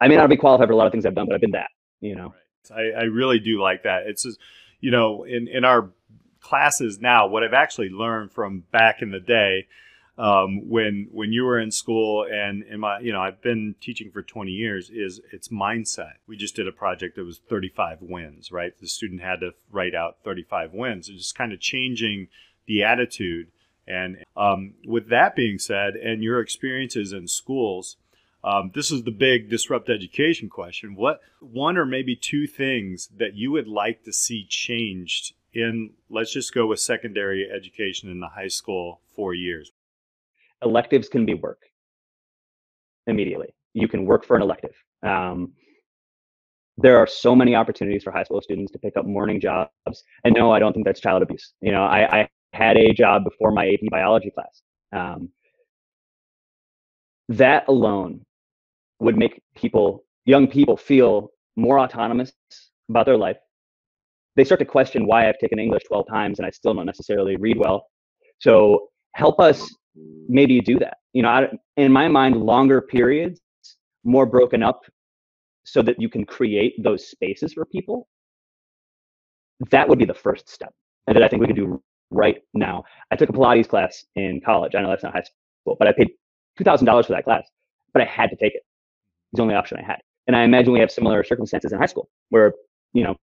I 0.00 0.08
may 0.08 0.16
not 0.16 0.28
be 0.28 0.36
qualified 0.36 0.68
for 0.68 0.72
a 0.72 0.76
lot 0.76 0.86
of 0.86 0.92
things 0.92 1.06
I've 1.06 1.14
done, 1.14 1.26
but 1.26 1.34
I've 1.34 1.40
been 1.40 1.52
that, 1.52 1.70
you 2.00 2.14
know. 2.14 2.34
I, 2.74 3.00
I 3.00 3.02
really 3.04 3.38
do 3.38 3.60
like 3.60 3.84
that. 3.84 4.06
It's 4.06 4.22
just, 4.22 4.38
you 4.80 4.90
know, 4.90 5.24
in, 5.24 5.48
in 5.48 5.64
our 5.64 5.90
classes 6.40 7.00
now, 7.00 7.26
what 7.26 7.42
I've 7.42 7.54
actually 7.54 7.88
learned 7.88 8.32
from 8.32 8.64
back 8.70 9.02
in 9.02 9.10
the 9.10 9.20
day, 9.20 9.66
um, 10.16 10.68
when 10.68 11.08
when 11.10 11.32
you 11.32 11.44
were 11.44 11.58
in 11.58 11.72
school 11.72 12.24
and 12.30 12.62
in 12.62 12.78
my 12.78 13.00
you 13.00 13.12
know 13.12 13.20
I've 13.20 13.42
been 13.42 13.74
teaching 13.80 14.12
for 14.12 14.22
20 14.22 14.52
years 14.52 14.88
is 14.88 15.20
it's 15.32 15.48
mindset. 15.48 16.12
We 16.28 16.36
just 16.36 16.54
did 16.54 16.68
a 16.68 16.72
project 16.72 17.16
that 17.16 17.24
was 17.24 17.40
35 17.48 17.98
wins, 18.00 18.52
right? 18.52 18.72
The 18.80 18.86
student 18.86 19.22
had 19.22 19.40
to 19.40 19.54
write 19.72 19.94
out 19.94 20.18
35 20.24 20.72
wins. 20.72 21.08
It's 21.08 21.18
just 21.18 21.34
kind 21.34 21.52
of 21.52 21.58
changing 21.58 22.28
the 22.66 22.82
attitude. 22.82 23.48
And 23.86 24.24
um, 24.36 24.74
with 24.86 25.08
that 25.10 25.36
being 25.36 25.58
said, 25.58 25.94
and 25.94 26.22
your 26.22 26.40
experiences 26.40 27.12
in 27.12 27.28
schools, 27.28 27.96
um, 28.42 28.70
this 28.74 28.90
is 28.90 29.04
the 29.04 29.10
big 29.10 29.48
disrupt 29.48 29.88
education 29.88 30.48
question. 30.48 30.94
What 30.94 31.20
one 31.40 31.76
or 31.76 31.86
maybe 31.86 32.14
two 32.14 32.46
things 32.46 33.08
that 33.16 33.34
you 33.34 33.50
would 33.52 33.68
like 33.68 34.04
to 34.04 34.12
see 34.12 34.46
changed 34.48 35.34
in, 35.52 35.90
let's 36.10 36.32
just 36.32 36.52
go 36.52 36.66
with 36.66 36.80
secondary 36.80 37.48
education 37.50 38.10
in 38.10 38.20
the 38.20 38.28
high 38.28 38.48
school 38.48 39.00
four 39.14 39.34
years? 39.34 39.72
Electives 40.62 41.08
can 41.08 41.24
be 41.24 41.34
work 41.34 41.60
immediately. 43.06 43.54
You 43.72 43.88
can 43.88 44.04
work 44.04 44.24
for 44.24 44.36
an 44.36 44.42
elective. 44.42 44.74
Um, 45.02 45.52
there 46.76 46.98
are 46.98 47.06
so 47.06 47.36
many 47.36 47.54
opportunities 47.54 48.02
for 48.02 48.10
high 48.10 48.24
school 48.24 48.40
students 48.40 48.72
to 48.72 48.78
pick 48.78 48.96
up 48.96 49.06
morning 49.06 49.40
jobs. 49.40 49.70
And 50.24 50.34
no, 50.34 50.52
I 50.52 50.58
don't 50.58 50.72
think 50.72 50.84
that's 50.84 51.00
child 51.00 51.22
abuse. 51.22 51.52
You 51.60 51.72
know, 51.72 51.84
I, 51.84 52.20
I 52.20 52.28
had 52.54 52.76
a 52.76 52.92
job 52.92 53.24
before 53.24 53.50
my 53.50 53.68
AP 53.68 53.80
biology 53.90 54.30
class. 54.30 54.62
Um, 54.92 55.28
that 57.28 57.64
alone 57.68 58.24
would 59.00 59.16
make 59.16 59.42
people, 59.56 60.04
young 60.24 60.46
people, 60.46 60.76
feel 60.76 61.30
more 61.56 61.80
autonomous 61.80 62.32
about 62.88 63.06
their 63.06 63.16
life. 63.16 63.36
They 64.36 64.44
start 64.44 64.58
to 64.60 64.64
question 64.64 65.06
why 65.06 65.28
I've 65.28 65.38
taken 65.38 65.58
English 65.58 65.84
12 65.84 66.06
times 66.08 66.38
and 66.38 66.46
I 66.46 66.50
still 66.50 66.74
don't 66.74 66.86
necessarily 66.86 67.36
read 67.36 67.58
well. 67.58 67.86
So 68.40 68.88
help 69.14 69.40
us 69.40 69.68
maybe 70.28 70.60
do 70.60 70.78
that. 70.78 70.98
You 71.12 71.22
know, 71.22 71.28
I, 71.28 71.48
in 71.76 71.92
my 71.92 72.08
mind, 72.08 72.36
longer 72.36 72.80
periods, 72.80 73.40
more 74.04 74.26
broken 74.26 74.62
up, 74.62 74.82
so 75.64 75.80
that 75.82 76.00
you 76.00 76.08
can 76.08 76.24
create 76.26 76.74
those 76.82 77.08
spaces 77.08 77.54
for 77.54 77.64
people. 77.64 78.06
That 79.70 79.88
would 79.88 79.98
be 79.98 80.04
the 80.04 80.14
first 80.14 80.48
step, 80.50 80.74
and 81.06 81.16
that 81.16 81.22
I 81.22 81.28
think 81.28 81.40
we 81.40 81.46
could 81.46 81.56
do 81.56 81.82
right 82.10 82.42
now. 82.54 82.84
I 83.10 83.16
took 83.16 83.28
a 83.30 83.32
Pilates 83.32 83.68
class 83.68 84.04
in 84.16 84.40
college. 84.44 84.74
I 84.74 84.82
know 84.82 84.90
that's 84.90 85.02
not 85.02 85.12
high 85.14 85.22
school, 85.22 85.76
but 85.78 85.88
I 85.88 85.92
paid 85.92 86.10
two 86.58 86.64
thousand 86.64 86.86
dollars 86.86 87.06
for 87.06 87.12
that 87.12 87.24
class, 87.24 87.46
but 87.92 88.02
I 88.02 88.06
had 88.06 88.30
to 88.30 88.36
take 88.36 88.54
it 88.54 88.62
It's 89.32 89.38
the 89.38 89.42
only 89.42 89.54
option 89.54 89.78
I 89.78 89.82
had. 89.82 90.00
And 90.26 90.36
I 90.36 90.44
imagine 90.44 90.72
we 90.72 90.80
have 90.80 90.90
similar 90.90 91.24
circumstances 91.24 91.72
in 91.72 91.78
high 91.78 91.86
school 91.86 92.08
where, 92.30 92.54
you 92.92 93.04
know, 93.04 93.16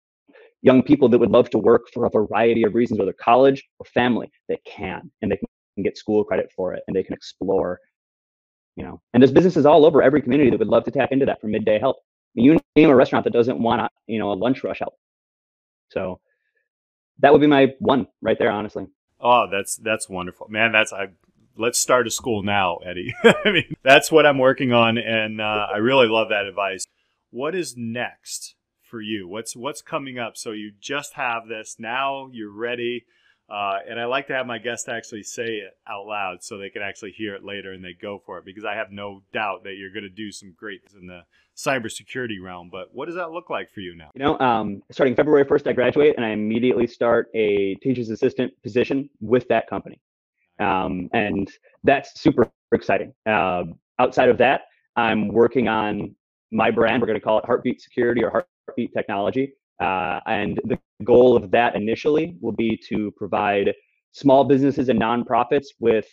young 0.61 0.83
people 0.83 1.09
that 1.09 1.17
would 1.17 1.31
love 1.31 1.49
to 1.51 1.57
work 1.57 1.83
for 1.93 2.05
a 2.05 2.09
variety 2.09 2.63
of 2.63 2.75
reasons, 2.75 2.99
whether 2.99 3.13
college 3.13 3.63
or 3.79 3.85
family, 3.85 4.31
they 4.47 4.59
can, 4.65 5.11
and 5.21 5.31
they 5.31 5.37
can 5.37 5.83
get 5.83 5.97
school 5.97 6.23
credit 6.23 6.51
for 6.55 6.73
it 6.73 6.83
and 6.87 6.95
they 6.95 7.03
can 7.03 7.13
explore, 7.15 7.79
you 8.75 8.83
know, 8.83 9.01
and 9.13 9.23
there's 9.23 9.31
businesses 9.31 9.65
all 9.65 9.85
over 9.85 10.03
every 10.03 10.21
community 10.21 10.49
that 10.51 10.59
would 10.59 10.67
love 10.67 10.83
to 10.85 10.91
tap 10.91 11.11
into 11.11 11.25
that 11.25 11.41
for 11.41 11.47
midday 11.47 11.79
help. 11.79 11.97
You 12.35 12.59
name 12.75 12.89
a 12.89 12.95
restaurant 12.95 13.23
that 13.25 13.33
doesn't 13.33 13.59
want, 13.59 13.81
a, 13.81 13.89
you 14.07 14.19
know, 14.19 14.31
a 14.31 14.35
lunch 14.35 14.63
rush 14.63 14.79
help. 14.79 14.93
So 15.89 16.19
that 17.21 17.31
would 17.31 17.41
be 17.41 17.47
my 17.47 17.73
one 17.79 18.07
right 18.21 18.37
there, 18.37 18.51
honestly. 18.51 18.87
Oh, 19.19 19.47
that's 19.51 19.77
that's 19.77 20.09
wonderful, 20.09 20.47
man. 20.49 20.71
That's 20.71 20.91
I 20.91 21.09
let's 21.57 21.79
start 21.79 22.07
a 22.07 22.11
school 22.11 22.43
now, 22.43 22.77
Eddie. 22.77 23.13
I 23.23 23.51
mean, 23.51 23.75
that's 23.83 24.11
what 24.11 24.25
I'm 24.25 24.37
working 24.37 24.73
on, 24.73 24.97
and 24.97 25.39
uh, 25.39 25.67
I 25.73 25.77
really 25.77 26.07
love 26.07 26.29
that 26.29 26.45
advice. 26.45 26.87
What 27.29 27.55
is 27.55 27.75
next 27.77 28.55
for 28.81 29.01
you? 29.01 29.27
What's 29.27 29.55
what's 29.55 29.81
coming 29.81 30.19
up? 30.19 30.35
So 30.37 30.51
you 30.51 30.71
just 30.79 31.13
have 31.13 31.47
this 31.47 31.77
now. 31.79 32.29
You're 32.31 32.51
ready. 32.51 33.05
Uh, 33.51 33.79
and 33.89 33.99
I 33.99 34.05
like 34.05 34.27
to 34.27 34.33
have 34.33 34.47
my 34.47 34.59
guests 34.59 34.87
actually 34.87 35.23
say 35.23 35.43
it 35.43 35.75
out 35.85 36.05
loud 36.05 36.41
so 36.41 36.57
they 36.57 36.69
can 36.69 36.81
actually 36.81 37.11
hear 37.11 37.35
it 37.35 37.43
later 37.43 37.73
and 37.73 37.83
they 37.83 37.91
go 37.91 38.21
for 38.25 38.37
it 38.37 38.45
because 38.45 38.63
I 38.63 38.75
have 38.75 38.91
no 38.91 39.23
doubt 39.33 39.65
that 39.65 39.73
you're 39.73 39.91
going 39.91 40.03
to 40.03 40.09
do 40.09 40.31
some 40.31 40.53
great 40.57 40.81
things 40.83 40.93
in 40.99 41.05
the 41.05 41.23
cybersecurity 41.57 42.41
realm. 42.41 42.69
But 42.71 42.93
what 42.93 43.07
does 43.07 43.15
that 43.15 43.31
look 43.31 43.49
like 43.49 43.69
for 43.69 43.81
you 43.81 43.93
now? 43.93 44.09
You 44.15 44.23
know, 44.23 44.39
um, 44.39 44.81
starting 44.89 45.15
February 45.15 45.43
1st, 45.43 45.67
I 45.67 45.73
graduate 45.73 46.15
and 46.15 46.25
I 46.25 46.29
immediately 46.29 46.87
start 46.87 47.27
a 47.35 47.75
teacher's 47.75 48.09
assistant 48.09 48.53
position 48.63 49.09
with 49.19 49.49
that 49.49 49.69
company. 49.69 49.99
Um, 50.59 51.09
and 51.11 51.51
that's 51.83 52.21
super 52.21 52.49
exciting. 52.71 53.13
Uh, 53.25 53.63
outside 53.99 54.29
of 54.29 54.37
that, 54.37 54.61
I'm 54.95 55.27
working 55.27 55.67
on 55.67 56.15
my 56.51 56.71
brand. 56.71 57.01
We're 57.01 57.07
going 57.07 57.19
to 57.19 57.23
call 57.23 57.39
it 57.39 57.45
Heartbeat 57.45 57.81
Security 57.81 58.23
or 58.23 58.45
Heartbeat 58.67 58.93
Technology. 58.93 59.53
Uh, 59.81 60.19
and 60.27 60.61
the 60.65 60.77
goal 61.03 61.35
of 61.35 61.49
that 61.49 61.75
initially 61.75 62.37
will 62.39 62.51
be 62.51 62.79
to 62.89 63.11
provide 63.17 63.73
small 64.11 64.43
businesses 64.43 64.89
and 64.89 65.01
nonprofits 65.01 65.65
with 65.79 66.07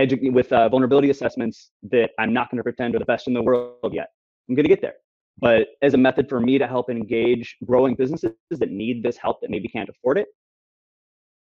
edu- 0.00 0.32
with 0.32 0.50
uh, 0.52 0.68
vulnerability 0.68 1.10
assessments 1.10 1.72
that 1.82 2.10
I'm 2.18 2.32
not 2.32 2.50
going 2.50 2.56
to 2.56 2.62
pretend 2.62 2.94
are 2.94 2.98
the 2.98 3.04
best 3.04 3.28
in 3.28 3.34
the 3.34 3.42
world 3.42 3.92
yet. 3.92 4.08
I'm 4.48 4.54
going 4.54 4.64
to 4.64 4.68
get 4.68 4.80
there, 4.80 4.94
but 5.38 5.68
as 5.82 5.92
a 5.94 5.98
method 5.98 6.28
for 6.28 6.40
me 6.40 6.58
to 6.58 6.66
help 6.66 6.88
engage 6.88 7.56
growing 7.66 7.94
businesses 7.94 8.32
that 8.50 8.70
need 8.70 9.02
this 9.02 9.18
help 9.18 9.40
that 9.42 9.50
maybe 9.50 9.68
can't 9.68 9.88
afford 9.88 10.16
it, 10.18 10.28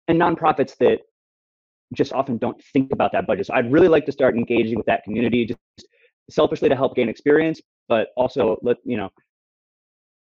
and 0.09 0.19
nonprofits 0.19 0.75
that 0.77 0.99
just 1.93 2.11
often 2.11 2.37
don't 2.37 2.61
think 2.73 2.91
about 2.91 3.11
that 3.13 3.27
budget. 3.27 3.45
So 3.45 3.53
I'd 3.53 3.71
really 3.71 3.87
like 3.87 4.05
to 4.07 4.11
start 4.11 4.35
engaging 4.35 4.77
with 4.77 4.87
that 4.87 5.03
community, 5.03 5.45
just 5.45 5.87
selfishly 6.29 6.67
to 6.69 6.75
help 6.75 6.95
gain 6.95 7.07
experience, 7.07 7.61
but 7.87 8.07
also 8.17 8.57
let 8.61 8.77
you 8.83 8.97
know, 8.97 9.09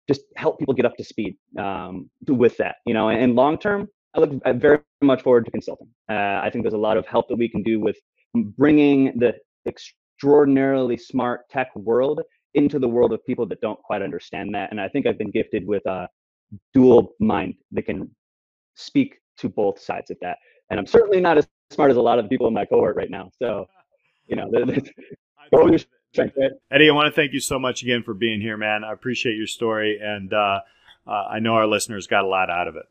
just 0.09 0.23
help 0.37 0.59
people 0.59 0.75
get 0.75 0.87
up 0.87 0.97
to 0.97 1.05
speed 1.05 1.37
um, 1.59 2.11
with 2.27 2.57
that. 2.57 2.77
You 2.87 2.94
know, 2.94 3.09
and 3.11 3.35
long 3.35 3.59
term, 3.59 3.88
I 4.14 4.21
look 4.21 4.31
very 4.57 4.81
much 5.03 5.23
forward 5.23 5.44
to 5.44 5.51
consulting. 5.51 5.88
Uh, 6.09 6.40
I 6.42 6.51
think 6.51 6.64
there's 6.64 6.75
a 6.75 6.79
lot 6.79 6.97
of 6.97 7.07
help 7.07 7.29
that 7.29 7.37
we 7.37 7.49
can 7.49 7.62
do 7.62 7.81
with 7.81 7.97
bringing 8.35 9.18
the 9.18 9.35
extraordinarily 9.66 10.97
smart 10.97 11.49
tech 11.51 11.75
world 11.75 12.21
into 12.55 12.79
the 12.79 12.88
world 12.88 13.12
of 13.12 13.25
people 13.27 13.47
that 13.47 13.61
don't 13.61 13.81
quite 13.83 14.03
understand 14.03 14.55
that. 14.55 14.71
And 14.71 14.81
I 14.81 14.88
think 14.88 15.07
I've 15.07 15.18
been 15.18 15.31
gifted 15.31 15.66
with 15.66 15.85
a 15.87 16.09
dual 16.73 17.14
mind 17.21 17.55
that 17.73 17.83
can 17.83 18.11
speak 18.75 19.16
to 19.38 19.49
both 19.49 19.79
sides 19.79 20.11
of 20.11 20.16
that 20.23 20.38
and 20.71 20.79
I'm 20.79 20.87
certainly 20.87 21.21
not 21.21 21.38
as 21.38 21.49
smart 21.71 21.90
as 21.90 21.97
a 21.97 22.03
lot 22.03 22.18
of 22.18 22.25
the 22.25 22.29
people 22.29 22.47
in 22.47 22.55
my 22.55 22.64
cohort 22.64 22.97
right 22.97 23.11
now. 23.11 23.31
So, 23.38 23.66
you 24.27 24.37
know, 24.37 24.51
Eddie, 26.70 26.88
I 26.88 26.92
want 26.92 27.12
to 27.12 27.20
thank 27.20 27.33
you 27.33 27.40
so 27.40 27.59
much 27.59 27.83
again 27.83 28.02
for 28.02 28.14
being 28.14 28.40
here, 28.40 28.57
man. 28.57 28.85
I 28.85 28.92
appreciate 28.92 29.37
your 29.37 29.46
story, 29.46 29.98
and 30.00 30.33
uh, 30.33 30.61
uh, 31.07 31.11
I 31.11 31.38
know 31.38 31.54
our 31.54 31.66
listeners 31.66 32.07
got 32.07 32.24
a 32.24 32.28
lot 32.28 32.50
out 32.50 32.68
of 32.68 32.76
it. 32.76 32.87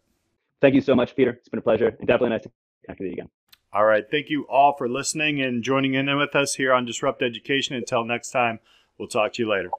Thank 0.62 0.76
you 0.76 0.82
so 0.82 0.96
much, 0.96 1.16
Peter. 1.16 1.32
It's 1.32 1.50
been 1.50 1.60
a 1.60 1.64
pleasure, 1.64 1.88
and 1.88 2.08
definitely 2.08 2.30
nice 2.30 2.44
to 2.44 2.52
connect 2.86 3.00
with 3.00 3.08
you 3.08 3.14
again. 3.14 3.30
All 3.74 3.86
right, 3.86 4.10
thank 4.10 4.30
you 4.30 4.44
all 4.44 4.76
for 4.76 4.88
listening 4.90 5.42
and 5.42 5.64
joining 5.64 5.94
in 5.94 6.16
with 6.18 6.36
us 6.36 6.56
here 6.56 6.74
on 6.74 6.86
Disrupt 6.86 7.22
Education. 7.22 7.76
Until 7.76 8.04
next 8.04 8.32
time, 8.32 8.60
we'll 8.98 9.08
talk 9.08 9.34
to 9.34 9.44
you 9.44 9.50
later. 9.50 9.70